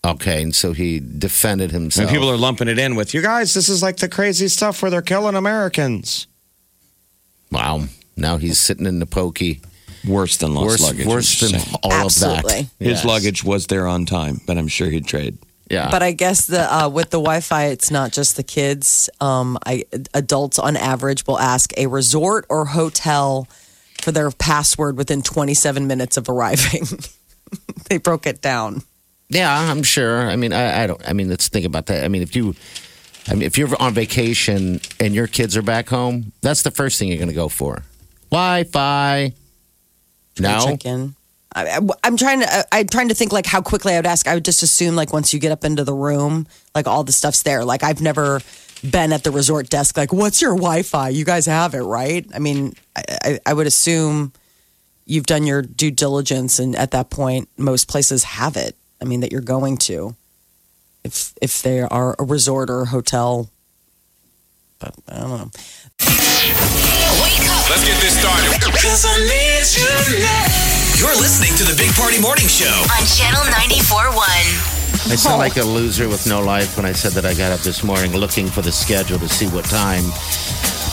Okay, 0.05 0.43
and 0.43 0.55
so 0.55 0.73
he 0.73 1.01
defended 1.01 1.71
himself. 1.71 2.03
And 2.03 2.11
himself. 2.11 2.11
people 2.11 2.29
are 2.29 2.37
lumping 2.37 2.69
it 2.69 2.79
in 2.79 2.95
with 2.95 3.15
you 3.15 3.23
guys. 3.23 3.55
This 3.55 3.69
is 3.69 3.83
like 3.83 3.97
the 3.97 4.09
crazy 4.09 4.49
stuff 4.49 4.83
where 4.83 4.91
they're 4.91 5.01
killing 5.01 5.35
Americans. 5.35 6.27
wow. 7.51 7.85
Now 8.17 8.37
he's 8.37 8.59
sitting 8.59 8.87
in 8.87 8.99
the 8.99 9.07
pokey. 9.07 9.61
Worse 10.07 10.37
than 10.37 10.53
lost 10.55 10.67
Worse, 10.67 10.83
luggage. 10.83 11.07
worse 11.07 11.41
than 11.41 11.51
just 11.53 11.65
saying. 11.65 11.77
all 11.83 11.91
of 11.93 11.99
that. 11.99 12.05
Absolutely. 12.05 12.59
His 12.79 12.99
Yes. 12.99 13.05
luggage 13.07 13.43
was 13.43 13.67
there 13.69 13.87
on 13.87 14.05
time, 14.05 14.41
but 14.47 14.59
I'm 14.59 14.69
sure 14.69 14.91
he'd 14.91 15.07
trade. 15.07 15.39
Yeah. 15.71 15.91
But 15.91 16.03
I 16.03 16.13
guess 16.13 16.47
the 16.47 16.61
uh, 16.73 16.89
with 16.91 17.09
the 17.09 17.17
Wi-Fi, 17.19 17.65
it's 17.69 17.91
not 17.91 18.13
just 18.13 18.37
the 18.37 18.43
kids. 18.43 19.09
Um, 19.23 19.57
I 19.65 19.85
adults 20.13 20.59
on 20.59 20.77
average 20.77 21.27
will 21.27 21.39
ask 21.39 21.73
a 21.79 21.87
resort 21.87 22.45
or 22.51 22.67
hotel 22.67 23.49
for 24.03 24.13
their 24.13 24.31
password 24.31 24.99
within 24.99 25.23
27 25.23 25.87
minutes 25.87 26.19
of 26.19 26.29
arriving. 26.29 26.87
they 27.89 27.97
broke 27.97 28.27
it 28.27 28.43
down. 28.43 28.83
Yeah, 29.31 29.71
I'm 29.71 29.83
sure. 29.83 30.29
I 30.29 30.37
mean, 30.37 30.53
I, 30.53 30.85
I 30.85 30.87
don't. 30.87 31.01
I 31.09 31.15
mean, 31.15 31.31
let's 31.31 31.49
think 31.49 31.65
about 31.65 31.87
that. 31.87 32.05
I 32.05 32.09
mean, 32.09 32.21
if 32.21 32.37
you, 32.37 32.55
I 33.27 33.33
mean, 33.33 33.43
if 33.45 33.57
you're 33.57 33.71
on 33.81 33.95
vacation 33.95 34.83
and 35.01 35.15
your 35.15 35.27
kids 35.29 35.57
are 35.57 35.63
back 35.63 35.89
home, 35.89 36.33
that's 36.43 36.61
the 36.63 36.71
first 36.71 36.99
thing 36.99 37.09
you're 37.09 37.17
going 37.17 37.29
to 37.29 37.35
go 37.35 37.49
for. 37.49 37.83
Wi-Fi. 38.35 39.33
No. 40.41 40.61
check 40.65 40.85
in. 40.85 41.15
I, 41.55 41.79
am 42.03 42.17
trying 42.17 42.41
to. 42.41 42.53
I, 42.53 42.65
I'm 42.73 42.89
trying 42.89 43.09
to 43.09 43.15
think 43.15 43.33
like 43.33 43.47
how 43.47 43.63
quickly 43.63 43.93
I 43.93 43.97
would 43.97 44.07
ask. 44.07 44.27
I 44.27 44.35
would 44.35 44.45
just 44.45 44.63
assume 44.63 44.97
like 44.97 45.13
once 45.13 45.33
you 45.33 45.39
get 45.39 45.53
up 45.53 45.65
into 45.65 45.85
the 45.85 45.95
room, 45.95 46.49
like 46.75 46.89
all 46.89 47.05
the 47.05 47.13
stuff's 47.13 47.43
there. 47.43 47.65
Like 47.65 47.85
I've 47.85 48.01
never 48.01 48.41
been 48.89 49.13
at 49.13 49.23
the 49.23 49.31
resort 49.31 49.71
desk. 49.71 49.97
Like, 49.97 50.13
what's 50.13 50.43
your 50.43 50.55
Wi-Fi? 50.57 51.11
You 51.11 51.25
guys 51.25 51.47
have 51.47 51.75
it, 51.75 51.83
right? 51.83 52.27
I 52.35 52.41
mean, 52.41 52.75
I, 52.97 53.03
I, 53.23 53.39
I 53.47 53.55
would 53.55 53.69
assume 53.69 54.33
you've 55.07 55.27
done 55.27 55.47
your 55.47 55.63
due 55.63 55.93
diligence, 55.93 56.59
and 56.59 56.75
at 56.75 56.91
that 56.91 57.11
point, 57.11 57.49
most 57.57 57.89
places 57.89 58.25
have 58.25 58.57
it. 58.57 58.75
I 59.01 59.05
mean, 59.05 59.21
that 59.21 59.31
you're 59.31 59.43
going 59.43 59.77
to, 59.79 60.17
if 61.05 61.35
if 61.41 61.63
they 61.63 61.83
are 61.83 62.17
a 62.19 62.25
resort 62.25 62.69
or 62.69 62.83
a 62.83 62.87
hotel. 62.87 63.49
But 64.81 64.95
I 65.09 65.21
don't 65.21 65.31
know. 65.31 65.51
Wake 67.23 67.39
up 67.41 67.44
Let's 67.71 67.81
get 67.83 67.97
this 68.03 68.21
started. 68.21 68.45
You're 71.01 71.17
listening 71.17 71.57
to 71.57 71.65
the 71.65 71.75
Big 71.79 71.95
Party 71.95 72.21
Morning 72.21 72.47
Show. 72.47 72.69
on 72.69 73.07
Channel 73.09 73.41
94.1. 73.57 75.11
I 75.11 75.17
sound 75.17 75.39
like 75.39 75.57
a 75.57 75.63
oh. 75.63 75.73
loser 75.73 76.07
with 76.07 76.27
no 76.27 76.41
life 76.43 76.77
when 76.77 76.85
I 76.85 76.93
said 76.93 77.13
that 77.13 77.25
I 77.25 77.33
got 77.33 77.53
up 77.53 77.61
this 77.61 77.83
morning 77.83 78.13
looking 78.13 78.49
for 78.49 78.61
the 78.61 78.71
schedule 78.71 79.19
to 79.19 79.29
see 79.29 79.47
what 79.49 79.65
time 79.65 80.05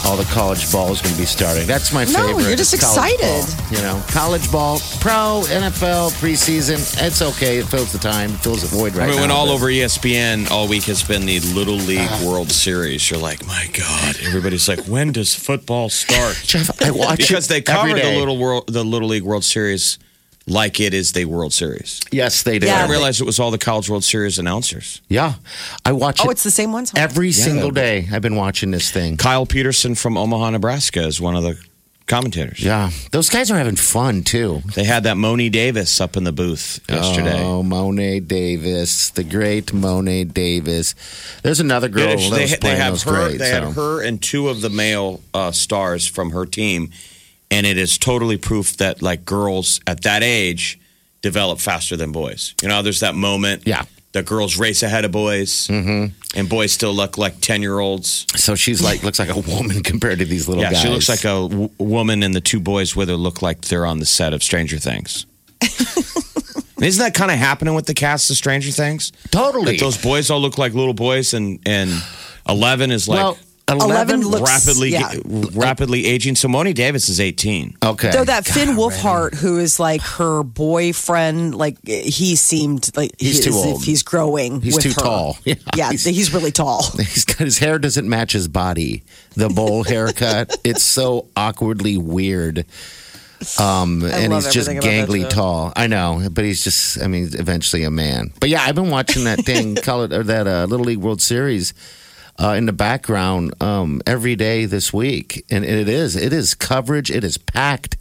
all 0.06 0.18
the 0.18 0.24
college 0.26 0.72
ball 0.72 0.92
is 0.92 1.02
going 1.02 1.14
to 1.14 1.20
be 1.20 1.26
starting. 1.26 1.68
That's 1.68 1.94
my 1.94 2.06
No, 2.06 2.28
favorite. 2.28 2.48
you're 2.48 2.56
just 2.56 2.74
excited. 2.74 3.20
ball. 3.22 3.72
You 3.72 3.82
know, 3.82 4.04
college 4.08 4.52
ball, 4.52 4.80
pro, 5.00 5.44
NFL, 5.48 6.12
preseason. 6.20 6.80
It's 7.06 7.22
okay. 7.22 7.58
It 7.60 7.66
fills 7.68 7.92
the 7.92 8.00
time. 8.00 8.32
It 8.32 8.38
fills 8.38 8.62
the 8.62 8.76
void 8.76 8.96
right 8.96 9.04
I 9.06 9.08
mean, 9.08 9.16
now. 9.18 9.22
when 9.24 9.32
all 9.32 9.48
but- 9.48 9.54
over 9.54 9.68
ESPN 9.68 10.50
all 10.50 10.68
week 10.68 10.84
has 10.84 11.04
been 11.04 11.26
the 11.26 11.40
Little 11.40 11.76
League 11.76 12.00
uh-huh. 12.00 12.30
World 12.30 12.52
Series, 12.52 13.10
you're 13.10 13.20
like, 13.20 13.46
my 13.46 13.68
God. 13.74 14.16
Everybody's 14.24 14.68
like, 14.68 14.80
when 14.88 15.12
does 15.12 15.36
football 15.36 15.90
start? 15.90 16.36
Jeff, 16.44 16.82
I 16.82 16.92
watch 16.92 17.18
because 17.20 17.50
it 17.50 17.66
they 17.66 17.72
every 17.74 17.92
cover 17.94 18.00
the 18.02 18.18
little 18.18 18.38
world, 18.38 18.68
the 18.68 18.84
Little 18.84 19.10
League 19.10 19.24
World 19.24 19.44
Series 19.44 19.98
like 20.48 20.80
it 20.80 20.94
is 20.94 21.12
the 21.14 21.26
World 21.26 21.54
Series. 21.54 22.02
Yes, 22.12 22.44
they 22.44 22.60
do. 22.60 22.68
Yeah, 22.68 22.86
I 22.86 22.90
realized 22.90 23.22
it 23.22 23.26
was 23.26 23.40
all 23.40 23.52
the 23.52 23.58
College 23.58 23.90
World 23.90 24.04
Series 24.04 24.40
announcers. 24.40 25.02
Yeah, 25.08 25.36
I 25.86 25.92
watch 25.94 26.20
Oh, 26.24 26.30
it 26.30 26.34
it's 26.34 26.44
the 26.44 26.52
same 26.52 26.72
ones. 26.72 26.92
every 26.96 27.32
single 27.32 27.72
day. 27.72 28.08
I've 28.12 28.22
been 28.22 28.36
watching 28.36 28.72
this 28.72 28.92
thing. 28.92 29.18
Kyle 29.18 29.46
Peterson 29.46 29.96
from 29.96 30.18
Omaha, 30.18 30.50
Nebraska 30.52 31.06
is 31.06 31.22
one 31.22 31.36
of 31.36 31.44
the 31.44 31.58
commentators. 32.08 32.62
Yeah, 32.62 32.90
those 33.12 33.30
guys 33.30 33.50
are 33.52 33.58
having 33.58 33.76
fun 33.78 34.24
too. 34.24 34.62
They 34.76 34.84
had 34.84 35.04
that 35.04 35.16
Mo'ne 35.16 35.50
Davis 35.52 36.02
up 36.02 36.18
in 36.18 36.24
the 36.26 36.32
booth 36.34 36.80
yesterday. 36.90 37.42
Oh, 37.42 37.64
Mo'ne 37.64 38.26
Davis, 38.26 39.12
the 39.12 39.24
great 39.24 39.72
Mo'ne 39.72 40.28
Davis. 40.28 40.94
There's 41.44 41.60
another 41.62 41.88
girl 41.88 42.20
Yeah, 42.20 42.30
that 42.32 42.60
they, 42.62 42.70
they 42.72 42.76
have 42.76 43.02
her. 43.04 43.12
great. 43.28 43.38
they 43.40 43.50
so. 43.52 43.62
had 43.68 43.74
her 43.76 44.02
and 44.04 44.22
two 44.22 44.50
of 44.50 44.60
the 44.62 44.70
male 44.70 45.22
uh, 45.34 45.52
stars 45.52 46.06
from 46.08 46.32
her 46.32 46.46
team, 46.46 46.92
and 47.52 47.68
it 47.68 47.78
is 47.78 47.98
totally 47.98 48.38
proof 48.38 48.78
that 48.78 49.02
like 49.02 49.26
girls 49.26 49.80
at 49.86 50.02
that 50.04 50.24
age 50.24 50.80
develop 51.22 51.60
faster 51.60 51.96
than 51.96 52.12
boys. 52.12 52.56
You 52.62 52.70
know, 52.70 52.82
there's 52.82 53.02
that 53.02 53.14
moment. 53.14 53.68
Yeah. 53.68 53.84
that 54.14 54.26
girls 54.26 54.58
race 54.58 54.82
ahead 54.84 55.06
of 55.06 55.12
boys, 55.12 55.68
mm-hmm. 55.68 56.08
and 56.38 56.50
boys 56.50 56.72
still 56.72 56.94
look 56.94 57.18
like 57.18 57.40
ten 57.42 57.62
year 57.62 57.80
olds. 57.80 58.26
So 58.36 58.56
she's 58.56 58.82
like 58.82 59.04
looks 59.04 59.20
like 59.20 59.30
a 59.30 59.40
woman 59.40 59.84
compared 59.92 60.20
to 60.20 60.26
these 60.26 60.48
little 60.48 60.64
guys. 60.64 60.72
Yeah, 60.72 60.78
guys. 60.78 60.84
she 60.84 60.90
looks 60.90 61.10
like 61.10 61.26
a 61.26 61.48
w- 61.48 61.70
woman, 61.78 62.24
and 62.24 62.34
the 62.34 62.42
two 62.42 62.60
boys 62.60 62.96
with 62.96 63.10
her 63.10 63.16
look 63.16 63.42
like 63.42 63.62
they're 63.62 63.86
on 63.86 64.00
the 64.00 64.06
set 64.06 64.34
of 64.34 64.42
Stranger 64.42 64.78
Things. 64.80 65.26
Isn't 66.82 67.04
that 67.06 67.14
kind 67.14 67.30
of 67.30 67.38
happening 67.38 67.76
with 67.76 67.86
the 67.86 67.94
cast 67.94 68.32
of 68.32 68.38
Stranger 68.38 68.72
Things? 68.72 69.12
totally. 69.30 69.74
That 69.74 69.80
those 69.82 70.02
boys 70.02 70.32
all 70.32 70.40
look 70.42 70.58
like 70.58 70.74
little 70.74 70.96
boys, 70.96 71.34
and 71.34 71.60
and 71.66 71.92
Eleven 72.50 72.92
is 72.92 73.08
like. 73.08 73.18
well, 73.20 73.38
11 73.72 74.22
looks- 74.22 74.50
rapidly 74.50 74.90
yeah. 74.92 75.14
rapidly 75.54 76.06
aging. 76.06 76.36
So 76.36 76.48
Mo'ne 76.48 76.74
Davis 76.74 77.10
is 77.10 77.20
18. 77.20 77.76
okay. 77.84 78.12
Though 78.12 78.24
that 78.26 78.46
Finn 78.46 78.70
Wolfhard, 78.70 79.36
who 79.36 79.58
is 79.60 79.80
like 79.80 80.02
her 80.02 80.44
boyfriend, 80.44 81.56
like 81.56 81.78
he 81.88 82.36
seemed 82.36 82.90
like 82.98 83.12
He's 83.20 83.38
he- 83.38 83.44
too 83.44 83.50
as 83.58 83.66
if 83.66 83.66
old. 83.74 83.84
He's 83.84 84.04
growing. 84.04 84.62
He's 84.62 84.76
with 84.76 84.84
too 84.84 84.90
her. 84.90 85.02
tall. 85.02 85.38
Yeah, 85.46 85.56
Yeah, 85.76 85.90
he's- 85.92 86.04
he's, 86.06 86.34
really 86.34 86.52
tall. 86.52 86.84
He's 86.98 87.26
got 87.26 87.40
his 87.40 87.58
hair 87.60 87.80
doesn't 87.80 88.08
match 88.08 88.32
his 88.34 88.48
body. 88.48 89.04
The 89.36 89.50
bowl 89.50 89.84
haircut. 89.92 90.56
It's 90.64 90.84
so 90.84 91.28
awkwardly 91.36 91.98
weird. 91.98 92.66
Um, 93.60 94.04
and 94.04 94.32
he's 94.34 94.54
just 94.54 94.70
everything 94.70 94.78
about 94.78 95.08
that 95.08 95.10
gangly 95.10 95.28
tall. 95.30 95.74
I 95.76 95.88
know, 95.88 96.28
but 96.32 96.46
he's 96.46 96.64
just. 96.64 97.02
I 97.02 97.08
mean, 97.08 97.28
eventually 97.34 97.84
a 97.84 97.90
man. 97.90 98.32
But 98.40 98.50
yeah, 98.50 98.62
I've 98.62 98.76
been 98.76 98.92
watching 98.92 99.24
that 99.24 99.40
thing, 99.40 99.74
call 99.76 100.04
it 100.04 100.14
or 100.14 100.22
that 100.22 100.46
uh, 100.46 100.66
Little 100.66 100.86
League 100.86 101.00
World 101.00 101.22
Series. 101.24 101.74
Uh, 102.42 102.54
in 102.54 102.66
the 102.66 102.74
background 102.74 103.54
um, 103.62 104.02
every 104.08 104.36
day 104.36 104.66
this 104.66 104.92
week, 104.92 105.46
and 105.52 105.64
it 105.64 105.88
is 105.88 106.16
it 106.16 106.34
is 106.34 106.56
coverage. 106.56 107.12
It 107.12 107.24
is 107.24 107.38
packed. 107.38 107.98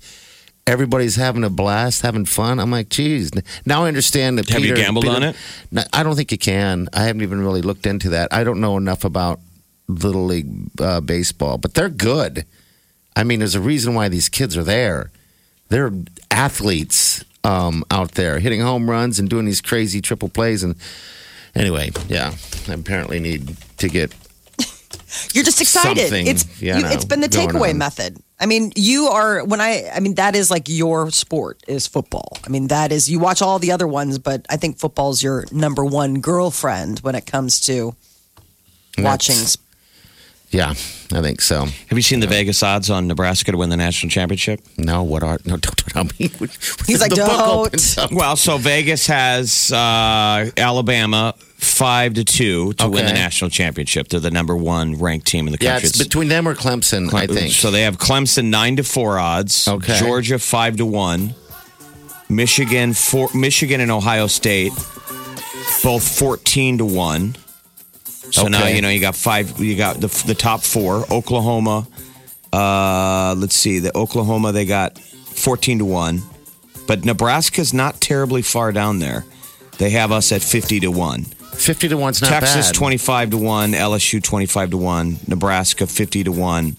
Everybody's 0.66 1.16
having 1.16 1.44
a 1.44 1.50
blast, 1.50 2.02
having 2.02 2.24
fun. 2.24 2.58
I'm 2.58 2.70
like, 2.70 2.88
geez. 2.88 3.32
Now 3.66 3.84
I 3.84 3.88
understand 3.88 4.38
that. 4.38 4.48
Have 4.48 4.64
you 4.64 4.74
gambled 4.74 5.04
Peter- 5.04 5.16
on 5.16 5.22
it? 5.24 5.36
No, 5.70 5.82
I 5.92 6.02
don't 6.02 6.16
think 6.16 6.32
you 6.32 6.38
can. 6.38 6.88
I 6.94 7.04
haven't 7.04 7.22
even 7.22 7.40
really 7.42 7.60
looked 7.60 7.86
into 7.86 8.10
that. 8.10 8.32
I 8.32 8.44
don't 8.44 8.60
know 8.60 8.76
enough 8.76 9.04
about 9.04 9.40
little 9.88 10.24
league 10.24 10.70
uh, 10.80 11.00
baseball, 11.00 11.58
but 11.58 11.74
they're 11.74 11.88
good. 11.88 12.46
I 13.16 13.24
mean, 13.24 13.40
there's 13.40 13.56
a 13.56 13.60
reason 13.60 13.94
why 13.94 14.08
these 14.08 14.28
kids 14.28 14.56
are 14.56 14.64
there. 14.64 15.10
They're 15.68 15.92
athletes 16.30 17.24
um, 17.44 17.84
out 17.90 18.12
there 18.12 18.38
hitting 18.38 18.60
home 18.60 18.88
runs 18.88 19.18
and 19.18 19.28
doing 19.28 19.44
these 19.44 19.60
crazy 19.60 20.00
triple 20.00 20.28
plays. 20.28 20.62
And 20.62 20.76
anyway, 21.54 21.90
yeah, 22.08 22.32
I 22.68 22.72
apparently 22.74 23.20
need 23.20 23.56
to 23.78 23.88
get. 23.88 24.14
You're 25.32 25.44
just 25.44 25.60
excited. 25.60 26.08
Something, 26.08 26.26
it's 26.26 26.62
you 26.62 26.74
know, 26.74 26.88
it's 26.90 27.04
been 27.04 27.20
the 27.20 27.28
takeaway 27.28 27.74
method. 27.74 28.18
I 28.38 28.46
mean, 28.46 28.72
you 28.76 29.06
are 29.08 29.44
when 29.44 29.60
I. 29.60 29.90
I 29.94 30.00
mean, 30.00 30.14
that 30.14 30.34
is 30.34 30.50
like 30.50 30.68
your 30.68 31.10
sport 31.10 31.62
is 31.68 31.86
football. 31.86 32.36
I 32.44 32.48
mean, 32.48 32.68
that 32.68 32.92
is 32.92 33.10
you 33.10 33.18
watch 33.18 33.42
all 33.42 33.58
the 33.58 33.72
other 33.72 33.86
ones, 33.86 34.18
but 34.18 34.46
I 34.48 34.56
think 34.56 34.78
football's 34.78 35.22
your 35.22 35.46
number 35.52 35.84
one 35.84 36.20
girlfriend 36.20 37.00
when 37.00 37.14
it 37.14 37.26
comes 37.26 37.60
to 37.60 37.94
watching. 38.98 39.36
That's- 40.52 41.08
Yeah, 41.12 41.18
I 41.18 41.22
think 41.22 41.40
so. 41.40 41.64
Have 41.64 41.98
you 41.98 42.02
seen 42.02 42.20
the 42.20 42.26
Vegas 42.26 42.62
odds 42.62 42.90
on 42.90 43.06
Nebraska 43.06 43.52
to 43.52 43.58
win 43.58 43.68
the 43.70 43.76
national 43.76 44.10
championship? 44.10 44.60
No, 44.76 45.02
what 45.02 45.22
are 45.22 45.38
no? 45.44 45.56
Don't 45.56 45.76
tell 45.76 46.04
me. 46.04 46.10
He's 46.86 47.00
like, 47.00 47.10
The 47.10 47.16
book 47.16 47.38
"Don't." 47.38 47.66
opens 47.66 47.98
up. 47.98 48.12
Well, 48.12 48.36
so 48.36 48.58
Vegas 48.58 49.06
has 49.06 49.70
uh, 49.72 50.50
Alabama 50.56 51.34
five 51.58 52.14
to 52.14 52.24
two 52.24 52.72
to 52.74 52.88
win 52.88 53.04
the 53.06 53.12
national 53.12 53.50
championship. 53.50 54.08
They're 54.08 54.18
the 54.20 54.30
number 54.30 54.56
one 54.56 54.94
ranked 54.98 55.26
team 55.26 55.46
in 55.46 55.52
the 55.52 55.58
country. 55.58 55.66
Yeah, 55.68 55.72
country. 55.74 55.88
it's 55.88 55.98
between 55.98 56.28
them 56.28 56.48
or 56.48 56.54
Clemson, 56.54 57.12
I 57.12 57.26
think. 57.26 57.52
So 57.52 57.70
they 57.70 57.82
have 57.82 57.98
Clemson 57.98 58.46
nine 58.46 58.76
to 58.76 58.82
four 58.82 59.18
odds. 59.18 59.68
Okay. 59.68 59.98
Georgia 59.98 60.38
five 60.38 60.76
to 60.78 60.86
one. 60.86 61.34
Michigan 62.28 62.92
four. 62.94 63.28
Michigan 63.34 63.80
and 63.80 63.90
Ohio 63.90 64.26
State 64.26 64.72
both 65.82 66.02
fourteen 66.18 66.78
to 66.78 66.84
one. 66.84 67.36
So 68.30 68.48
now 68.48 68.66
you 68.66 68.80
know 68.82 68.88
you 68.88 69.00
got 69.00 69.16
five. 69.16 69.58
You 69.60 69.76
got 69.76 70.00
the 70.00 70.08
the 70.26 70.34
top 70.34 70.62
four. 70.62 71.04
Oklahoma. 71.10 71.86
Uh, 72.52 73.34
let's 73.38 73.56
see. 73.56 73.78
The 73.78 73.96
Oklahoma 73.96 74.52
they 74.52 74.64
got 74.64 74.98
fourteen 74.98 75.78
to 75.78 75.84
one, 75.84 76.22
but 76.86 77.04
Nebraska's 77.04 77.72
not 77.72 78.00
terribly 78.00 78.42
far 78.42 78.72
down 78.72 78.98
there. 78.98 79.24
They 79.78 79.90
have 79.90 80.12
us 80.12 80.32
at 80.32 80.42
fifty 80.42 80.80
to 80.80 80.90
one. 80.90 81.26
50 81.60 81.88
to 81.88 81.96
1's 81.96 82.22
not 82.22 82.28
Texas 82.30 82.68
bad. 82.68 82.74
25 82.74 83.30
to 83.30 83.36
1, 83.36 83.72
LSU 83.72 84.22
25 84.22 84.70
to 84.70 84.76
1, 84.78 85.16
Nebraska 85.28 85.86
50 85.86 86.24
to 86.24 86.32
1, 86.32 86.76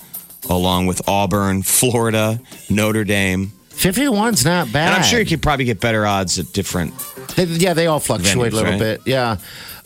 along 0.50 0.88
with 0.88 1.08
Auburn, 1.08 1.62
Florida, 1.62 2.42
Notre 2.68 3.04
Dame. 3.04 3.52
50 3.70 4.06
to 4.06 4.12
1's 4.12 4.44
not 4.44 4.72
bad. 4.74 4.88
And 4.88 4.96
I'm 4.96 5.04
sure 5.04 5.20
you 5.20 5.26
could 5.26 5.42
probably 5.44 5.66
get 5.66 5.80
better 5.80 6.08
odds 6.08 6.40
at 6.40 6.52
different. 6.54 6.98
They, 7.36 7.44
yeah, 7.44 7.74
they 7.76 7.86
all 7.86 8.00
fluctuate 8.00 8.54
Venues, 8.54 8.54
a 8.54 8.56
little 8.56 8.72
right? 8.72 8.80
bit. 8.80 9.02
Yeah. 9.06 9.38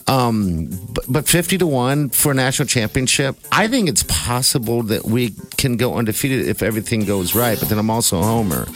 Um, 0.08 0.70
but, 0.94 1.06
but 1.10 1.28
50 1.28 1.58
to 1.60 1.68
1 1.68 2.10
for 2.10 2.32
a 2.32 2.36
national 2.36 2.68
championship, 2.68 3.36
I 3.52 3.68
think 3.68 3.90
it's 3.90 4.04
possible 4.04 4.84
that 4.84 5.06
we 5.06 5.32
can 5.58 5.78
go 5.78 5.96
undefeated 5.96 6.48
if 6.48 6.62
everything 6.62 7.06
goes 7.06 7.34
right. 7.34 7.60
But 7.60 7.70
then 7.70 7.80
I'm 7.80 7.90
also 7.90 8.20
a 8.20 8.24
homer. 8.24 8.68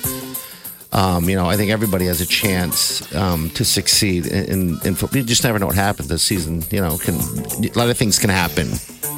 Um, 0.91 1.29
you 1.29 1.35
know, 1.35 1.47
I 1.47 1.55
think 1.55 1.69
everybody 1.69 2.05
has 2.05 2.19
a 2.19 2.25
chance 2.25 3.13
um, 3.13 3.51
to 3.51 3.63
succeed 3.63 4.25
in, 4.25 4.79
in, 4.83 4.87
in. 4.87 4.97
You 5.11 5.23
just 5.23 5.43
never 5.43 5.59
know 5.59 5.67
what 5.67 5.75
happens 5.75 6.07
this 6.07 6.23
season. 6.23 6.63
You 6.71 6.81
know, 6.81 6.97
can 6.97 7.13
a 7.13 7.77
lot 7.77 7.89
of 7.91 7.97
things 7.97 8.17
can 8.17 8.31
happen 8.31 8.67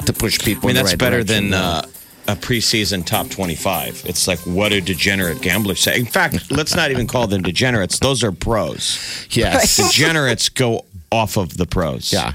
to 0.04 0.12
push 0.12 0.38
people. 0.38 0.64
I 0.64 0.66
mean, 0.68 0.76
that's 0.76 0.90
right 0.92 0.98
better 0.98 1.24
direction. 1.24 1.50
than 1.50 1.54
uh, 1.54 1.86
a 2.28 2.36
preseason 2.36 3.04
top 3.06 3.30
25. 3.30 4.02
It's 4.06 4.28
like, 4.28 4.38
what 4.40 4.68
do 4.68 4.80
degenerate 4.82 5.40
gamblers 5.40 5.80
say? 5.80 5.98
In 5.98 6.06
fact, 6.06 6.50
let's 6.50 6.76
not 6.76 6.90
even 6.90 7.06
call 7.06 7.26
them 7.26 7.42
degenerates. 7.42 7.98
Those 7.98 8.22
are 8.22 8.32
pros. 8.32 9.26
yes, 9.30 9.76
Degenerates 9.76 10.50
go 10.50 10.84
off 11.12 11.36
of 11.36 11.56
the 11.56 11.66
pros. 11.66 12.12
yeah. 12.12 12.32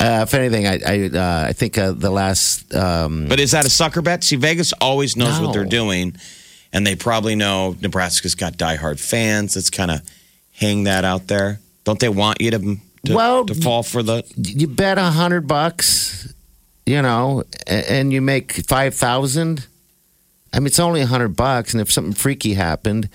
Uh, 0.00 0.20
if 0.26 0.34
anything, 0.34 0.66
I 0.66 0.80
I, 0.84 1.08
uh, 1.08 1.48
I 1.48 1.52
think 1.52 1.78
uh, 1.78 1.92
the 1.92 2.10
last 2.10 2.74
um, 2.74 3.26
But 3.28 3.38
is 3.40 3.52
that 3.52 3.64
a 3.64 3.70
sucker 3.70 4.02
bet? 4.02 4.24
See, 4.24 4.36
Vegas 4.36 4.72
always 4.80 5.16
knows 5.16 5.40
what 5.40 5.52
they're 5.52 5.64
doing, 5.64 6.16
and 6.72 6.84
they 6.86 6.96
probably 6.96 7.36
know 7.36 7.76
Nebraska's 7.80 8.34
got 8.34 8.54
diehard 8.54 8.98
fans. 8.98 9.54
Let's 9.54 9.70
kind 9.70 9.90
of 9.92 10.00
hang 10.54 10.84
that 10.84 11.04
out 11.04 11.28
there. 11.28 11.60
Don't 11.84 12.00
they 12.00 12.08
want 12.08 12.40
you 12.40 12.50
to 12.50 12.58
to, 13.06 13.14
Well, 13.14 13.46
to 13.46 13.54
fall 13.54 13.82
for 13.84 14.02
the? 14.02 14.24
you 14.36 14.66
bet 14.66 14.98
a 14.98 15.04
hundred 15.10 15.46
bucks, 15.46 16.32
you 16.84 17.00
know, 17.00 17.44
and 17.68 18.12
you 18.12 18.20
make 18.20 18.52
five 18.66 18.94
thousand. 18.96 19.68
I 20.52 20.58
mean, 20.58 20.66
it's 20.66 20.80
only 20.80 21.00
a 21.00 21.06
hundred 21.06 21.36
bucks, 21.36 21.74
and 21.74 21.80
if 21.80 21.92
something 21.92 22.12
freaky 22.14 22.54
happened, 22.54 23.08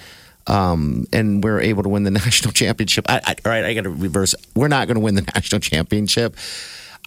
um, 0.48 1.06
and 1.14 1.44
we're 1.44 1.60
able 1.60 1.84
to 1.84 1.90
win 1.90 2.04
the 2.04 2.12
national 2.26 2.54
championship, 2.54 3.06
I, 3.10 3.22
I, 3.26 3.36
all 3.46 3.52
right, 3.52 3.66
I 3.66 3.74
got 3.74 3.84
to 3.84 3.90
reverse. 3.90 4.36
We're 4.56 4.68
not 4.68 4.88
going 4.88 4.96
to 4.96 5.02
win 5.02 5.16
the 5.16 5.22
national 5.36 5.62
championship. 5.62 6.36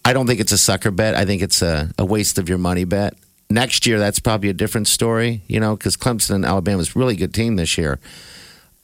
I 0.04 0.12
don't 0.12 0.26
think 0.26 0.40
it's 0.40 0.52
a 0.52 0.58
sucker 0.58 0.90
bet. 0.90 1.14
I 1.14 1.24
think 1.24 1.42
it's 1.42 1.62
a, 1.62 1.90
a 1.98 2.04
waste 2.04 2.38
of 2.38 2.48
your 2.48 2.58
money 2.58 2.84
bet. 2.84 3.14
Next 3.50 3.86
year, 3.86 3.98
that's 3.98 4.20
probably 4.20 4.48
a 4.48 4.54
different 4.54 4.86
story, 4.86 5.42
you 5.48 5.58
know, 5.58 5.76
because 5.76 5.96
Clemson 5.96 6.36
and 6.36 6.44
Alabama's 6.44 6.94
really 6.94 7.16
good 7.16 7.34
team 7.34 7.56
this 7.56 7.76
year. 7.76 7.98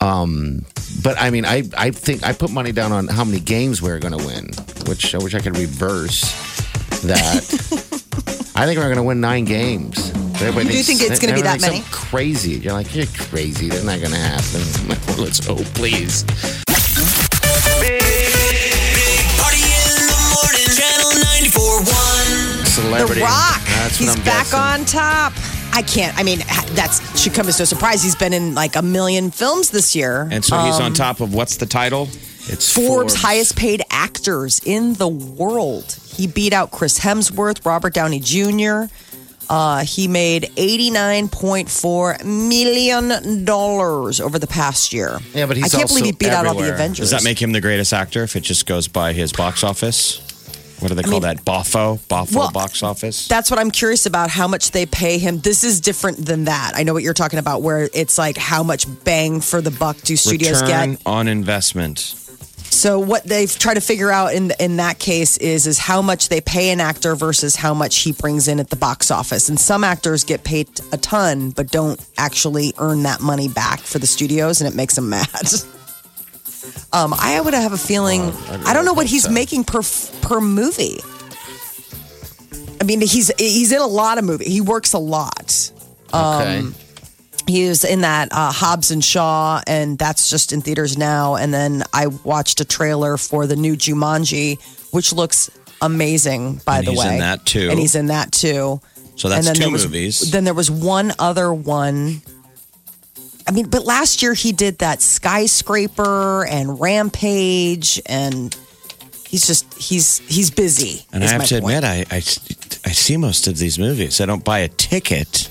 Um, 0.01 0.67
but 1.03 1.17
I 1.19 1.31
mean, 1.31 1.45
I, 1.45 1.63
I 1.77 1.91
think 1.91 2.25
I 2.25 2.33
put 2.33 2.51
money 2.51 2.73
down 2.73 2.93
on 2.93 3.09
how 3.09 3.25
many 3.25 3.41
games 3.41 3.81
we're 3.81 3.99
going 3.99 4.19
to 4.19 4.25
win, 4.27 4.51
which 4.87 5.15
I 5.15 5.19
wish 5.19 5.35
I 5.35 5.41
could 5.41 5.57
reverse 5.57 6.23
that. 7.03 7.45
I 8.57 8.67
think 8.67 8.79
we're 8.79 8.85
going 8.85 8.97
to 8.97 9.03
win 9.03 9.21
nine 9.21 9.45
games. 9.45 10.13
But 10.39 10.65
You 10.67 10.71
do 10.71 10.83
think 10.83 11.01
it's 11.01 11.19
gonna 11.19 11.35
be 11.35 11.43
that 11.43 11.61
many? 11.61 11.83
Crazy! 11.91 12.53
You're 12.53 12.75
like 12.75 12.95
you're 12.95 13.07
crazy. 13.07 13.69
That's 13.69 13.85
not 13.85 14.01
going 14.01 14.13
to 14.13 14.19
happen. 14.19 14.61
Let's 15.23 15.45
hope, 15.47 15.65
please. 15.75 16.25
Big 17.81 18.03
Party 19.41 19.65
in 19.65 19.97
the 19.97 20.19
morning. 20.37 20.69
Channel 20.77 21.11
94.1. 21.57 22.67
Celebrity. 22.67 23.21
The 23.21 23.25
Rock. 23.27 23.61
That's 23.67 23.97
He's 23.97 24.15
back 24.17 24.51
guessing. 24.51 24.59
on 24.59 24.85
top. 24.85 25.33
I 25.73 25.83
can't. 25.83 26.17
I 26.19 26.23
mean, 26.23 26.39
that 26.41 26.91
should 27.17 27.35
come 27.35 27.49
as 27.49 27.59
no 27.59 27.65
surprise. 27.65 28.03
He's 28.03 28.15
been 28.17 28.33
in 28.33 28.55
like 28.55 28.77
a 28.77 28.83
million 28.83 29.31
films 29.31 29.71
this 29.71 29.95
year. 29.97 30.29
And 30.31 30.45
so 30.45 30.59
he's 30.59 30.77
on 30.81 30.87
um, 30.87 30.93
top 30.95 31.21
of 31.21 31.35
what's 31.35 31.57
the 31.57 31.67
title? 31.67 32.09
It's 32.49 32.73
Forbes, 32.73 33.15
highest 33.15 33.57
paid 33.57 33.83
actors 33.91 34.61
in 34.65 34.95
the 34.95 35.09
world. 35.09 35.99
He 36.15 36.27
beat 36.27 36.53
out 36.53 36.71
Chris 36.71 36.99
Hemsworth, 37.01 37.65
Robert 37.67 37.93
Downey 37.93 38.21
Jr. 38.21 38.85
Uh, 39.49 39.85
he 39.85 40.09
made 40.09 40.45
$89.4 40.57 42.25
million 42.25 43.11
over 44.25 44.39
the 44.39 44.47
past 44.47 44.93
year. 44.93 45.19
Yeah, 45.35 45.47
but 45.47 45.57
he's 45.57 45.73
I 45.75 45.79
can't 45.79 45.89
believe 45.89 46.05
he 46.05 46.11
also 46.11 46.19
beat 46.19 46.29
out 46.31 46.47
all 46.47 46.55
the. 46.55 46.73
Avengers. 46.73 46.99
Does 46.99 47.11
that 47.11 47.25
make 47.25 47.41
him 47.41 47.53
the 47.53 47.61
greatest 47.61 47.93
actor 47.93 48.23
if 48.23 48.37
it 48.37 48.41
just 48.41 48.67
goes 48.67 48.89
by 48.89 49.13
his 49.13 49.33
box 49.33 49.63
office? 49.65 50.21
What 50.81 50.89
do 50.89 50.95
they 50.95 51.03
call 51.03 51.13
mean- 51.13 51.23
that? 51.23 51.45
Boffo? 51.45 51.99
Boffo 52.01 52.35
Well, 52.37 52.51
box 52.53 52.83
office? 52.83 53.29
That's 53.29 53.51
what 53.51 53.59
I'm 53.59 53.71
curious 53.71 54.05
about 54.05 54.29
how 54.29 54.47
much 54.47 54.73
they 54.73 54.85
pay 54.85 55.17
him. 55.19 55.39
This 55.39 55.65
is 55.65 55.81
different 55.81 56.27
than 56.27 56.45
that. 56.45 56.73
I 56.75 56.83
know 56.83 56.93
what 56.93 57.03
you're 57.03 57.15
talking 57.15 57.39
about, 57.39 57.63
where 57.63 57.89
it's 57.95 58.19
like 58.19 58.37
how 58.37 58.63
much 58.63 58.87
bang 59.05 59.41
for 59.41 59.63
the 59.63 59.71
buck 59.71 59.97
do 60.03 60.17
studios 60.17 60.61
Return 60.63 60.93
get. 60.93 61.03
on 61.07 61.29
investment. 61.29 62.15
So 62.71 62.99
what 62.99 63.25
they've 63.25 63.51
tried 63.59 63.75
to 63.75 63.81
figure 63.81 64.11
out 64.11 64.35
in 64.35 64.53
in 64.61 64.77
that 64.77 64.99
case 64.99 65.37
is 65.39 65.67
is 65.67 65.79
how 65.79 66.03
much 66.03 66.29
they 66.29 66.41
pay 66.41 66.71
an 66.71 66.81
actor 66.81 67.15
versus 67.15 67.57
how 67.57 67.75
much 67.75 67.99
he 67.99 68.13
brings 68.13 68.49
in 68.49 68.61
at 68.61 68.71
the 68.71 68.77
box 68.77 69.11
office. 69.11 69.49
And 69.49 69.59
some 69.59 69.83
actors 69.83 70.25
get 70.25 70.45
paid 70.45 70.69
a 70.93 70.99
ton 70.99 71.51
but 71.51 71.71
don't 71.71 71.99
actually 72.19 72.75
earn 72.79 73.05
that 73.05 73.21
money 73.21 73.49
back 73.49 73.81
for 73.81 73.99
the 73.99 74.07
studios, 74.07 74.61
and 74.61 74.73
it 74.73 74.77
makes 74.77 74.95
them 74.95 75.09
mad. 75.09 75.27
Um, 76.93 77.15
I 77.17 77.41
would 77.41 77.55
have 77.55 77.73
a 77.73 77.79
feeling. 77.79 78.23
I 78.67 78.73
don't 78.73 78.85
know 78.85 78.93
what 78.93 79.07
he's 79.07 79.29
making 79.29 79.65
per 79.65 79.83
per 80.23 80.41
movie. 80.41 80.99
I 82.81 82.85
mean, 82.85 83.01
he's 83.01 83.31
he's 83.39 83.73
in 83.73 83.81
a 83.81 83.87
lot 83.87 84.19
of 84.19 84.25
movies. 84.25 84.49
He 84.49 84.61
works 84.61 84.93
a 84.93 84.99
lot. 84.99 85.71
Okay. 86.13 86.65
He 87.47 87.69
was 87.69 87.85
in 87.85 88.01
that 88.01 88.29
uh, 88.33 88.51
Hobbs 88.53 88.91
and 88.91 89.05
Shaw, 89.05 89.61
and 89.67 89.99
that's 89.99 90.29
just 90.29 90.53
in 90.53 90.61
theaters 90.63 90.99
now. 90.99 91.37
And 91.37 91.55
then 91.55 91.85
I 91.93 92.09
watched 92.09 92.61
a 92.61 92.65
trailer 92.65 93.17
for 93.17 93.47
the 93.47 93.57
new 93.57 93.77
Jumanji, 93.77 94.59
which 94.93 95.13
looks 95.13 95.51
amazing, 95.81 96.61
by 96.65 96.79
And 96.79 96.87
the 96.87 96.91
he's 96.93 97.01
way. 97.01 97.13
in 97.15 97.19
that 97.21 97.47
too. 97.47 97.69
And 97.71 97.79
he's 97.79 97.95
in 97.95 98.07
that 98.07 98.33
too. 98.33 98.81
So 99.15 99.29
that's 99.29 99.39
and 99.39 99.47
then 99.47 99.55
two 99.55 99.61
there 99.63 99.71
was, 99.71 99.85
movies. 99.85 100.31
Then 100.31 100.45
there 100.45 100.55
was 100.55 100.71
one 100.71 101.13
other 101.19 101.53
one. 101.55 102.21
I 103.49 103.53
mean, 103.53 103.69
but 103.69 103.85
last 103.85 104.23
year 104.23 104.35
he 104.35 104.53
did 104.53 104.79
that 104.79 105.01
skyscraper 105.01 106.45
and 106.47 106.81
Rampage, 106.81 108.03
and 108.07 108.55
he's 109.29 109.47
just 109.47 109.73
he's 109.75 110.19
he's 110.19 110.51
busy. 110.51 111.07
and 111.13 111.23
I 111.23 111.29
have 111.29 111.45
to 111.47 111.61
point. 111.61 111.77
admit, 111.77 111.85
I, 111.85 112.05
I, 112.11 112.17
I 112.17 112.91
see 112.93 113.17
most 113.17 113.47
of 113.47 113.57
these 113.59 113.79
movies. 113.79 114.21
I 114.21 114.27
don't 114.27 114.45
buy 114.45 114.59
a 114.61 114.69
ticket. 114.69 115.49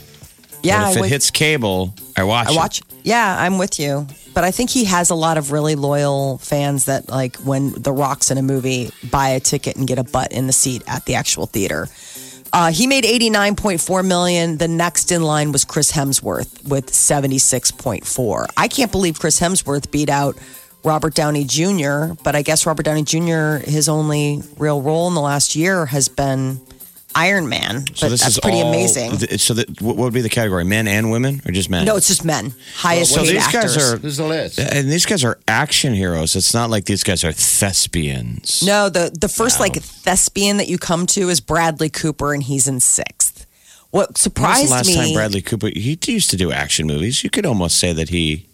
Yeah, 0.66 0.84
but 0.84 0.92
if 0.92 0.96
I 0.96 1.00
it 1.00 1.02
would- 1.02 1.10
hits 1.12 1.32
cable, 1.32 1.94
I 2.18 2.24
watch 2.24 2.48
I 2.48 2.52
it. 2.52 2.56
watch. 2.56 2.82
Yeah, 3.04 3.38
I'm 3.40 3.58
with 3.58 3.80
you. 3.80 4.08
But 4.34 4.44
I 4.44 4.52
think 4.52 4.70
he 4.70 4.84
has 4.86 5.10
a 5.12 5.16
lot 5.16 5.38
of 5.38 5.52
really 5.52 5.76
loyal 5.76 6.40
fans 6.40 6.86
that, 6.86 7.08
like, 7.08 7.38
when 7.38 7.72
The 7.82 7.94
Rock's 7.94 8.32
in 8.32 8.38
a 8.38 8.42
movie, 8.42 8.92
buy 9.10 9.30
a 9.30 9.40
ticket 9.40 9.78
and 9.78 9.88
get 9.88 9.98
a 9.98 10.04
butt 10.04 10.32
in 10.34 10.48
the 10.48 10.54
seat 10.54 10.84
at 10.88 11.06
the 11.06 11.16
actual 11.16 11.46
theater. 11.46 11.88
Uh, 12.52 12.72
he 12.72 12.86
made 12.88 13.04
89.4 13.06 14.04
million. 14.06 14.58
The 14.58 14.68
next 14.68 15.12
in 15.12 15.22
line 15.24 15.52
was 15.52 15.64
Chris 15.66 15.92
Hemsworth 15.92 16.68
with 16.68 16.88
76.4. 16.92 18.48
I 18.58 18.68
can't 18.68 18.92
believe 18.92 19.20
Chris 19.20 19.40
Hemsworth 19.40 19.92
beat 19.92 20.10
out 20.10 20.38
Robert 20.84 21.16
Downey 21.16 21.44
Jr., 21.46 22.14
but 22.24 22.36
I 22.36 22.42
guess 22.42 22.66
Robert 22.66 22.84
Downey 22.84 23.04
Jr., 23.04 23.58
his 23.70 23.90
only 23.90 24.42
real 24.58 24.82
role 24.82 25.08
in 25.08 25.16
the 25.16 25.22
last 25.22 25.56
year 25.56 25.86
has 25.88 26.08
been 26.08 26.62
Iron 27.16 27.48
Man. 27.50 27.86
So 27.96 28.10
this 28.10 28.20
that's 28.22 28.36
is 28.36 28.40
pretty 28.42 28.62
all- 28.62 28.70
amazing. 28.70 29.18
th- 29.18 29.40
So 29.40 29.54
that, 29.56 29.82
what 29.82 29.96
would 29.96 30.14
be 30.14 30.22
the 30.22 30.30
category? 30.30 30.66
Men 30.66 30.88
and 30.88 31.10
women, 31.12 31.42
or 31.46 31.52
just 31.52 31.70
men? 31.70 31.86
no, 31.86 31.96
it's 31.96 32.08
just 32.08 32.26
men. 32.26 32.54
Highest 32.76 33.14
so 33.14 33.22
paid 33.22 33.30
these 33.36 33.44
actors. 33.48 33.78
guys 33.78 33.94
are, 33.94 33.98
Who's 33.98 34.18
the 34.18 34.26
list? 34.26 34.60
and 34.60 34.92
these 34.92 35.06
guys 35.06 35.24
are 35.24 35.40
action 35.48 35.94
heroes. 35.94 36.36
It's 36.36 36.54
not 36.54 36.70
like 36.70 36.86
these 36.86 37.04
guys 37.04 37.24
are 37.24 37.32
thespians. 37.32 38.64
No, 38.66 38.90
the 38.90 39.12
the 39.20 39.30
first 39.30 39.60
like 39.60 39.74
thespian 39.82 40.58
that 40.58 40.68
you 40.68 40.78
come 40.78 41.06
to 41.08 41.30
is 41.30 41.40
Bradley 41.40 41.90
Cooper, 41.90 42.34
and 42.34 42.44
he's 42.44 42.68
in 42.68 42.80
sixth. 42.80 43.46
What 43.92 44.08
When 44.10 44.14
was 44.14 44.22
surprised 44.22 44.68
the 44.68 44.72
last 44.72 44.88
me? 44.88 44.96
time 44.96 45.14
Bradley 45.14 45.42
Cooper? 45.42 45.70
He 45.74 45.98
used 46.08 46.30
to 46.32 46.38
do 46.38 46.52
action 46.52 46.86
movies. 46.86 47.24
You 47.24 47.30
could 47.30 47.46
almost 47.46 47.78
say 47.78 47.94
that 47.94 48.10
he 48.10 48.46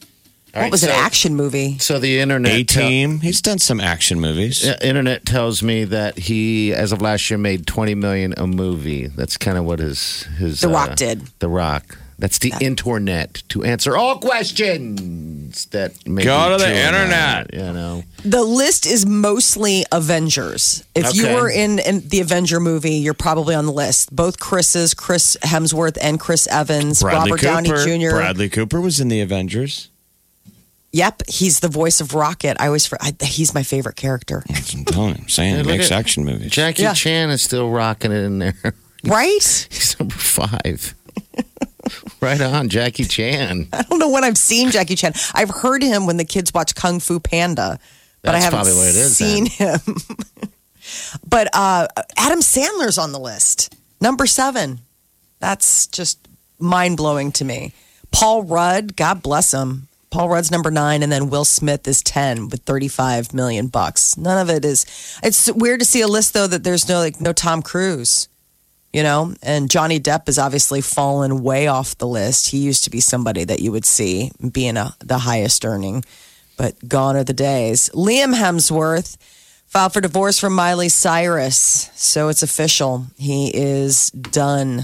All 0.54 0.62
what 0.64 0.72
was 0.72 0.84
an 0.84 0.90
action 0.90 1.36
movie? 1.36 1.78
So 1.80 1.98
the 2.00 2.20
internet. 2.20 2.52
A 2.52 2.64
tell- 2.64 2.88
Team. 2.88 3.20
He's 3.22 3.42
done 3.42 3.60
some 3.60 3.80
action 3.80 4.20
movies. 4.20 4.66
Yeah, 4.66 4.78
internet 4.82 5.26
tells 5.26 5.64
me 5.64 5.86
that 5.86 6.18
he, 6.18 6.74
as 6.74 6.92
of 6.92 7.02
last 7.02 7.30
year, 7.30 7.38
made 7.38 7.66
twenty 7.68 7.96
million 7.96 8.34
a 8.38 8.48
movie. 8.48 9.08
That's 9.08 9.38
kind 9.38 9.58
of 9.58 9.64
what 9.66 9.80
his 9.80 10.24
his. 10.38 10.64
uh, 10.64 10.68
The 10.68 10.74
Rock 10.74 10.96
did. 10.96 11.22
The 11.40 11.48
Rock. 11.50 11.98
That's 12.20 12.38
the 12.38 12.54
internet 12.62 13.42
to 13.50 13.64
answer 13.64 13.98
all 13.98 14.20
questions 14.20 15.66
that 15.68 16.08
may 16.08 16.24
Go 16.24 16.56
to 16.56 16.64
the 16.64 16.70
internet. 16.70 17.52
not, 17.52 17.54
You 17.54 17.74
know, 17.74 18.04
the 18.24 18.44
list 18.44 18.86
is 18.86 19.06
mostly 19.06 19.86
Avengers. 19.92 20.84
If 20.96 21.16
you 21.16 21.28
were 21.34 21.50
in, 21.50 21.80
in 21.80 22.08
the 22.08 22.20
Avenger 22.22 22.60
movie, 22.60 22.96
you're 22.96 23.14
probably 23.14 23.56
on 23.56 23.66
the 23.66 23.72
list. 23.72 24.16
Both 24.16 24.40
Chris's, 24.40 24.94
Chris 24.94 25.38
Hemsworth 25.42 25.98
and 26.02 26.20
Chris 26.20 26.48
Evans, 26.48 27.02
Bradley 27.02 27.32
Robert 27.32 27.40
Cooper. 27.42 27.76
Downey 27.86 28.00
Jr. 28.06 28.12
Bradley 28.12 28.50
Cooper 28.50 28.80
was 28.82 29.00
in 29.00 29.08
the 29.08 29.22
Avengers. 29.22 29.90
Yep, 30.94 31.24
he's 31.28 31.62
the 31.62 31.70
voice 31.70 32.02
of 32.02 32.14
Rocket. 32.14 32.58
I 32.60 32.68
always, 32.68 32.92
I, 33.00 33.14
he's 33.24 33.54
my 33.54 33.64
favorite 33.64 33.96
character. 33.96 34.44
I'm 34.50 34.84
telling 34.86 35.10
you, 35.16 35.22
I'm 35.22 35.30
saying 35.30 35.56
Hey, 35.56 35.62
he 35.62 35.68
makes 35.68 35.92
action 35.92 36.26
movies. 36.26 36.52
Jackie 36.52 36.82
Yeah. 36.84 36.94
Chan 36.94 37.30
is 37.30 37.42
still 37.42 37.70
rocking 37.70 38.12
it 38.12 38.24
in 38.24 38.40
there. 38.40 38.56
Right? 39.04 39.68
He's 39.72 40.00
number 40.00 40.14
five. 40.14 40.94
right 42.22 42.40
on, 42.40 42.70
Jackie 42.70 43.04
Chan. 43.06 43.68
I 43.74 43.82
don't 43.82 43.98
know 43.98 44.12
when 44.12 44.24
I've 44.24 44.38
seen 44.38 44.70
Jackie 44.70 44.96
Chan. 44.96 45.14
I've 45.34 45.50
heard 45.50 45.82
him 45.82 46.06
when 46.06 46.18
the 46.18 46.24
kids 46.24 46.54
watch 46.54 46.76
Kung 46.76 47.00
Fu 47.00 47.20
Panda, 47.20 47.80
but 48.22 48.36
I 48.36 48.40
haven't 48.40 48.58
probably 48.60 48.74
what 48.76 48.90
it 48.90 48.96
is, 48.96 49.18
seen 49.18 49.48
him. 49.48 49.80
but 51.28 51.48
uh, 51.56 51.88
Adam 52.16 52.42
Sandler's 52.42 53.00
on 53.00 53.12
the 53.12 53.20
list, 53.20 53.76
number 54.00 54.28
seven. 54.28 54.82
That's 55.40 55.88
just 55.88 56.20
mind 56.60 56.98
blowing 56.98 57.32
to 57.32 57.44
me. 57.44 57.74
Paul 58.12 58.44
Rudd, 58.44 58.96
God 58.96 59.24
bless 59.24 59.52
him. 59.52 59.88
Paul 60.12 60.30
Rudd's 60.30 60.52
number 60.52 60.70
nine, 60.70 61.02
and 61.02 61.12
then 61.12 61.30
Will 61.30 61.46
Smith 61.46 61.88
is 61.88 62.02
ten 62.04 62.50
with 62.50 62.62
thirty-five 62.64 63.34
million 63.34 63.68
bucks. 63.68 64.18
None 64.18 64.38
of 64.38 64.50
it 64.54 64.64
is. 64.66 64.86
It's 65.24 65.52
weird 65.52 65.80
to 65.80 65.86
see 65.86 66.02
a 66.02 66.08
list 66.08 66.34
though 66.34 66.48
that 66.48 66.64
there's 66.64 66.88
no 66.88 67.00
like 67.00 67.20
no 67.20 67.34
Tom 67.34 67.62
Cruise 67.62 68.28
you 68.94 69.04
know 69.04 69.34
and 69.42 69.70
johnny 69.70 70.00
depp 70.00 70.26
has 70.26 70.38
obviously 70.38 70.82
fallen 70.82 71.44
way 71.44 71.68
off 71.68 71.98
the 71.98 72.08
list 72.08 72.50
he 72.50 72.58
used 72.58 72.84
to 72.84 72.90
be 72.90 73.00
somebody 73.00 73.44
that 73.44 73.60
you 73.60 73.72
would 73.72 73.86
see 73.86 74.32
being 74.52 74.78
a, 74.78 74.94
the 75.00 75.20
highest 75.20 75.66
earning 75.66 76.04
but 76.58 76.88
gone 76.88 77.16
are 77.16 77.24
the 77.24 77.34
days 77.34 77.90
liam 77.94 78.36
hemsworth 78.36 79.18
filed 79.68 79.94
for 79.94 80.02
divorce 80.02 80.40
from 80.40 80.54
miley 80.54 80.90
cyrus 80.90 81.90
so 81.96 82.28
it's 82.28 82.44
official 82.44 83.06
he 83.18 83.52
is 83.56 84.10
done 84.12 84.84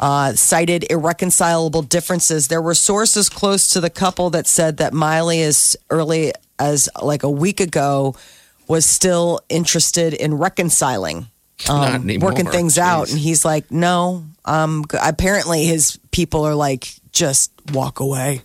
uh, 0.00 0.32
cited 0.32 0.84
irreconcilable 0.90 1.82
differences 1.82 2.48
there 2.48 2.62
were 2.62 2.74
sources 2.74 3.28
close 3.28 3.68
to 3.68 3.80
the 3.80 3.90
couple 3.90 4.30
that 4.30 4.46
said 4.46 4.78
that 4.78 4.92
miley 4.92 5.42
as 5.42 5.76
early 5.90 6.32
as 6.58 6.88
like 7.00 7.22
a 7.22 7.30
week 7.30 7.60
ago 7.60 8.16
was 8.66 8.84
still 8.86 9.40
interested 9.48 10.14
in 10.14 10.34
reconciling 10.34 11.26
um, 11.68 12.06
working 12.20 12.46
things 12.46 12.78
out. 12.78 13.10
And 13.10 13.18
he's 13.18 13.44
like, 13.44 13.70
no, 13.70 14.24
um, 14.44 14.84
apparently 15.02 15.64
his 15.64 15.98
people 16.10 16.44
are 16.44 16.54
like, 16.54 16.94
just 17.12 17.52
walk 17.72 18.00
away, 18.00 18.42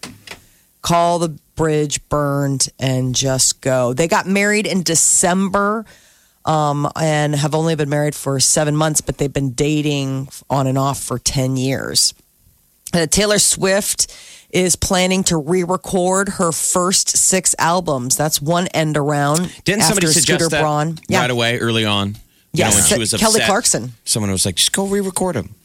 call 0.82 1.20
the 1.20 1.30
bridge 1.56 2.08
burned 2.10 2.68
and 2.80 3.16
just 3.16 3.62
go. 3.62 3.94
They 3.94 4.08
got 4.08 4.28
married 4.28 4.68
in 4.68 4.84
December 4.84 5.86
um, 6.46 6.90
and 6.96 7.36
have 7.36 7.56
only 7.56 7.76
been 7.76 7.90
married 7.90 8.16
for 8.16 8.40
seven 8.40 8.76
months, 8.76 9.02
but 9.02 9.18
they've 9.18 9.34
been 9.34 9.52
dating 9.52 10.30
on 10.50 10.68
and 10.68 10.78
off 10.78 11.02
for 11.02 11.20
10 11.20 11.58
years. 11.58 12.14
Uh, 12.94 13.08
Taylor 13.08 13.40
Swift 13.40 14.16
is 14.52 14.76
planning 14.76 15.24
to 15.26 15.38
re-record 15.38 16.30
her 16.30 16.52
first 16.52 17.10
six 17.10 17.56
albums. 17.60 18.16
That's 18.16 18.42
one 18.42 18.68
end 18.68 18.96
around. 18.96 19.52
Didn't 19.66 19.84
somebody 19.84 20.08
suggest 20.08 20.28
Scooter 20.28 20.50
that 20.50 20.62
Braun. 20.62 21.00
Yeah. 21.10 21.22
right 21.22 21.30
away, 21.30 21.60
early 21.60 21.84
on? 21.84 22.16
You 22.54 22.64
know, 22.64 22.70
when 22.70 22.84
she 22.84 22.98
was 22.98 23.14
Kelly 23.14 23.42
Clarkson. 23.42 23.94
Someone 24.06 24.32
was 24.32 24.46
like, 24.46 24.56
just 24.56 24.72
go 24.72 24.86
re-record 24.86 25.36
him. 25.36 25.56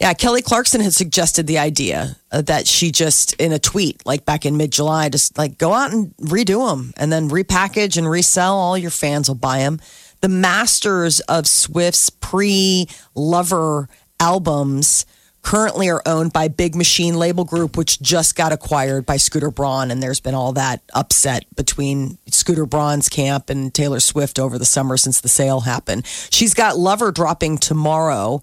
Yeah, 0.00 0.14
Kelly 0.14 0.42
Clarkson 0.42 0.80
had 0.80 0.94
suggested 0.94 1.48
the 1.48 1.58
idea 1.58 2.16
uh, 2.30 2.42
that 2.42 2.68
she 2.68 2.92
just 2.92 3.32
in 3.34 3.52
a 3.52 3.58
tweet, 3.58 4.06
like 4.06 4.24
back 4.24 4.46
in 4.46 4.56
mid 4.56 4.70
July, 4.70 5.08
just 5.08 5.36
like 5.36 5.58
go 5.58 5.72
out 5.72 5.92
and 5.92 6.16
redo 6.18 6.68
them 6.68 6.92
and 6.96 7.10
then 7.10 7.28
repackage 7.28 7.96
and 7.96 8.08
resell. 8.08 8.54
All 8.56 8.78
your 8.78 8.92
fans 8.92 9.28
will 9.28 9.34
buy 9.34 9.58
them. 9.58 9.80
The 10.20 10.28
masters 10.28 11.18
of 11.20 11.48
Swift's 11.48 12.10
pre 12.10 12.88
Lover 13.14 13.88
albums 14.20 15.04
currently 15.42 15.88
are 15.88 16.02
owned 16.06 16.32
by 16.32 16.46
Big 16.46 16.76
Machine 16.76 17.14
Label 17.14 17.44
Group, 17.44 17.76
which 17.76 18.00
just 18.00 18.36
got 18.36 18.52
acquired 18.52 19.06
by 19.06 19.16
Scooter 19.16 19.50
Braun. 19.50 19.90
And 19.90 20.02
there's 20.02 20.20
been 20.20 20.34
all 20.34 20.52
that 20.52 20.82
upset 20.94 21.44
between 21.56 22.18
Scooter 22.26 22.66
Braun's 22.66 23.08
camp 23.08 23.48
and 23.50 23.72
Taylor 23.72 24.00
Swift 24.00 24.38
over 24.38 24.58
the 24.58 24.64
summer 24.64 24.96
since 24.96 25.20
the 25.20 25.28
sale 25.28 25.60
happened. 25.60 26.06
She's 26.30 26.54
got 26.54 26.76
Lover 26.76 27.10
dropping 27.10 27.58
tomorrow 27.58 28.42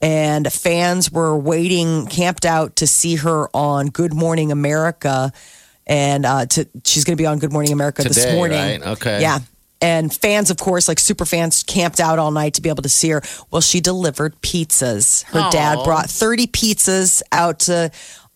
and 0.00 0.50
fans 0.52 1.10
were 1.10 1.36
waiting, 1.36 2.06
camped 2.06 2.44
out 2.44 2.76
to 2.76 2.86
see 2.86 3.16
her 3.16 3.48
on 3.54 3.88
Good 3.88 4.12
Morning 4.12 4.52
America, 4.52 5.32
and 5.86 6.26
uh, 6.26 6.46
to 6.46 6.68
she's 6.84 7.04
going 7.04 7.16
to 7.16 7.20
be 7.20 7.26
on 7.26 7.38
Good 7.38 7.52
Morning 7.52 7.72
America 7.72 8.02
this 8.02 8.32
morning. 8.32 8.58
right? 8.80 8.86
Okay. 8.92 9.20
yeah. 9.20 9.38
And 9.80 10.12
fans, 10.12 10.50
of 10.50 10.56
course, 10.56 10.88
like 10.88 10.98
super 10.98 11.26
fans, 11.26 11.62
camped 11.62 12.00
out 12.00 12.18
all 12.18 12.30
night 12.30 12.54
to 12.54 12.62
be 12.62 12.70
able 12.70 12.82
to 12.82 12.88
see 12.88 13.10
her. 13.10 13.22
Well, 13.50 13.60
she 13.60 13.80
delivered 13.80 14.40
pizzas. 14.40 15.24
Her 15.24 15.50
dad 15.50 15.84
brought 15.84 16.06
30 16.08 16.46
pizzas 16.46 17.22
out 17.30 17.58
to 17.60 17.90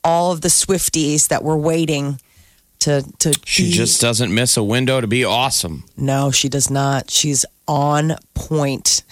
all 0.04 0.32
of 0.32 0.42
the 0.42 0.48
Swifties 0.48 1.28
that 1.28 1.42
were 1.42 1.56
waiting 1.56 2.20
to 2.80 3.02
to. 3.20 3.32
She 3.46 3.64
be- 3.64 3.70
just 3.70 4.00
doesn't 4.02 4.32
miss 4.34 4.56
a 4.58 4.62
window 4.62 5.00
to 5.00 5.06
be 5.06 5.24
awesome. 5.24 5.84
no, 5.96 6.30
she 6.30 6.48
does 6.50 6.70
not. 6.70 7.10
She's 7.10 7.46
on 7.66 8.16
point. 8.34 9.02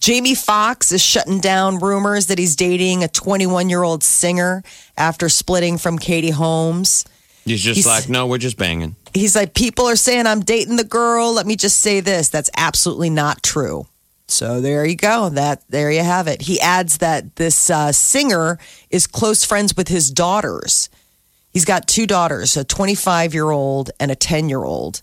Jamie 0.00 0.34
Foxx 0.34 0.92
is 0.92 1.02
shutting 1.02 1.40
down 1.40 1.78
rumors 1.78 2.26
that 2.26 2.38
he's 2.38 2.56
dating 2.56 3.04
a 3.04 3.08
21 3.08 3.68
year 3.68 3.82
old 3.82 4.02
singer 4.02 4.62
after 4.96 5.28
splitting 5.28 5.78
from 5.78 5.98
Katie 5.98 6.30
Holmes. 6.30 7.04
He's 7.44 7.62
just 7.62 7.76
He's- 7.76 7.86
like, 7.86 8.08
no, 8.08 8.26
we're 8.26 8.38
just 8.38 8.56
banging. 8.58 8.96
He's 9.14 9.34
like, 9.34 9.54
people 9.54 9.86
are 9.86 9.96
saying 9.96 10.26
I'm 10.26 10.40
dating 10.40 10.76
the 10.76 10.84
girl. 10.84 11.32
Let 11.32 11.46
me 11.46 11.56
just 11.56 11.78
say 11.80 12.00
this. 12.00 12.28
That's 12.28 12.50
absolutely 12.56 13.08
not 13.10 13.42
true. 13.42 13.86
So 14.26 14.60
there 14.60 14.84
you 14.84 14.96
go. 14.96 15.30
That 15.30 15.62
there 15.70 15.90
you 15.90 16.02
have 16.02 16.28
it. 16.28 16.42
He 16.42 16.60
adds 16.60 16.98
that 16.98 17.36
this 17.36 17.70
uh, 17.70 17.92
singer 17.92 18.58
is 18.90 19.06
close 19.06 19.44
friends 19.44 19.74
with 19.74 19.88
his 19.88 20.10
daughters. 20.10 20.90
He's 21.50 21.64
got 21.64 21.88
two 21.88 22.06
daughters, 22.06 22.56
a 22.58 22.64
25 22.64 23.32
year 23.32 23.50
old 23.50 23.90
and 23.98 24.10
a 24.10 24.14
10 24.14 24.50
year 24.50 24.62
old. 24.62 25.00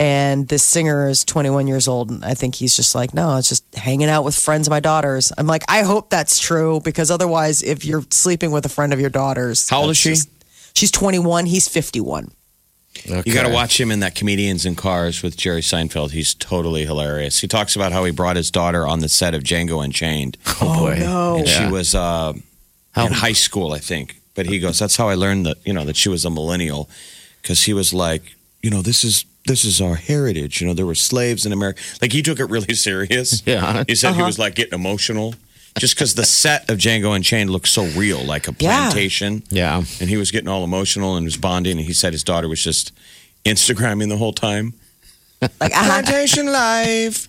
And 0.00 0.48
this 0.48 0.62
singer 0.62 1.08
is 1.10 1.24
21 1.26 1.66
years 1.68 1.86
old. 1.86 2.10
And 2.10 2.24
I 2.24 2.32
think 2.32 2.54
he's 2.54 2.74
just 2.74 2.94
like, 2.94 3.12
no, 3.12 3.36
it's 3.36 3.50
just 3.50 3.62
hanging 3.74 4.08
out 4.08 4.24
with 4.24 4.34
friends 4.34 4.66
of 4.66 4.70
my 4.70 4.80
daughters. 4.80 5.30
I'm 5.36 5.46
like, 5.46 5.62
I 5.68 5.82
hope 5.82 6.08
that's 6.08 6.38
true 6.40 6.80
because 6.82 7.10
otherwise, 7.10 7.62
if 7.62 7.84
you're 7.84 8.02
sleeping 8.10 8.50
with 8.50 8.64
a 8.64 8.70
friend 8.70 8.94
of 8.94 8.98
your 9.00 9.10
daughters, 9.10 9.68
How 9.68 9.82
old 9.82 9.90
is 9.90 9.98
she? 9.98 10.10
just- 10.10 10.30
she's 10.74 10.90
21. 10.90 11.44
He's 11.44 11.68
51. 11.68 12.30
You 13.04 13.32
got 13.34 13.46
to 13.46 13.52
watch 13.52 13.78
him 13.80 13.90
in 13.90 14.00
that 14.00 14.14
Comedians 14.14 14.64
in 14.66 14.74
Cars 14.74 15.22
with 15.22 15.36
Jerry 15.36 15.60
Seinfeld. 15.60 16.10
He's 16.10 16.34
totally 16.34 16.84
hilarious. 16.86 17.38
He 17.38 17.46
talks 17.46 17.76
about 17.76 17.92
how 17.92 18.04
he 18.04 18.10
brought 18.10 18.36
his 18.36 18.50
daughter 18.50 18.86
on 18.86 18.98
the 19.00 19.08
set 19.08 19.34
of 19.34 19.42
Django 19.42 19.82
Unchained. 19.84 20.36
Oh, 20.62 20.80
boy. 20.86 20.96
no. 20.98 21.36
And 21.36 21.48
she 21.48 21.66
was 21.66 21.94
uh, 21.94 22.32
How- 22.92 23.06
in 23.06 23.12
high 23.12 23.32
school, 23.34 23.72
I 23.72 23.78
think. 23.78 24.16
But 24.34 24.46
he 24.46 24.58
goes, 24.58 24.78
"That's 24.78 24.96
how 24.96 25.08
I 25.08 25.14
learned 25.14 25.44
that 25.46 25.58
you 25.66 25.72
know 25.72 25.84
that 25.84 25.96
she 25.96 26.08
was 26.08 26.24
a 26.24 26.30
millennial," 26.30 26.88
because 27.42 27.64
he 27.64 27.72
was 27.74 27.92
like, 27.92 28.22
you 28.62 28.70
know, 28.70 28.80
this 28.80 29.04
is 29.04 29.24
this 29.46 29.64
is 29.64 29.80
our 29.80 29.94
heritage. 29.96 30.60
You 30.60 30.68
know, 30.68 30.74
there 30.74 30.86
were 30.86 30.94
slaves 30.94 31.46
in 31.46 31.52
America. 31.52 31.80
Like 32.02 32.12
he 32.12 32.22
took 32.22 32.38
it 32.40 32.44
really 32.46 32.74
serious. 32.88 33.42
Yeah. 33.46 33.84
he 33.88 33.94
said 33.94 34.10
Uh-huh. 34.10 34.18
he 34.20 34.22
was 34.26 34.38
like 34.38 34.54
getting 34.54 34.74
emotional 34.74 35.34
just 35.78 35.94
because 35.94 36.14
the 36.14 36.24
set 36.24 36.68
of 36.68 36.78
Django 36.78 37.14
Unchained 37.14 37.48
looked 37.50 37.68
so 37.68 37.84
real, 37.96 38.22
like 38.24 38.48
a 38.48 38.52
plantation. 38.52 39.42
Yeah. 39.50 39.78
and 40.00 40.08
he 40.10 40.16
was 40.16 40.30
getting 40.30 40.48
all 40.48 40.64
emotional 40.64 41.16
and 41.16 41.24
was 41.24 41.36
bonding. 41.36 41.78
And 41.78 41.86
he 41.86 41.92
said 41.92 42.12
his 42.12 42.24
daughter 42.24 42.48
was 42.48 42.62
just 42.62 42.92
Instagramming 43.44 44.08
the 44.08 44.16
whole 44.16 44.32
time. 44.32 44.74
Like, 45.40 45.72
uh-huh. 45.72 46.02
Plantation 46.02 46.52
life. 46.52 47.28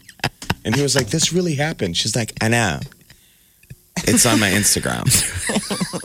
And 0.65 0.75
he 0.75 0.81
was 0.81 0.95
like, 0.95 1.07
This 1.07 1.31
really 1.31 1.55
happened. 1.55 1.95
She's 1.97 2.15
like, 2.15 2.33
I 2.41 2.49
know. 2.49 2.79
It's 3.97 4.25
on 4.25 4.39
my 4.39 4.49
Instagram. 4.49 5.05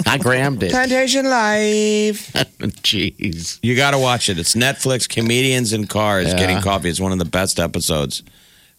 I 0.06 0.18
grammed 0.18 0.62
it. 0.62 0.70
Plantation 0.70 1.24
life. 1.28 2.32
Jeez. 2.82 3.58
You 3.62 3.74
got 3.76 3.92
to 3.92 3.98
watch 3.98 4.28
it. 4.28 4.38
It's 4.38 4.54
Netflix, 4.54 5.08
Comedians 5.08 5.72
in 5.72 5.86
Cars, 5.86 6.28
Yeah. 6.28 6.36
Getting 6.38 6.60
Coffee. 6.60 6.88
It's 6.90 7.00
one 7.00 7.12
of 7.12 7.18
the 7.18 7.24
best 7.24 7.58
episodes 7.58 8.22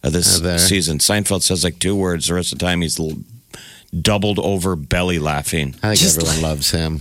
of 0.02 0.12
this 0.12 0.38
there. 0.40 0.58
season. 0.58 0.98
Seinfeld 0.98 1.42
says 1.42 1.64
like 1.64 1.78
two 1.78 1.96
words. 1.96 2.28
The 2.28 2.34
rest 2.34 2.52
of 2.52 2.58
the 2.58 2.64
time, 2.64 2.80
he's 2.82 3.00
l- 3.00 3.12
doubled 4.00 4.38
over 4.38 4.76
belly 4.76 5.18
laughing. 5.18 5.74
I 5.82 5.88
think 5.96 6.00
Just 6.00 6.18
everyone 6.18 6.42
loves 6.42 6.70
him. 6.70 7.00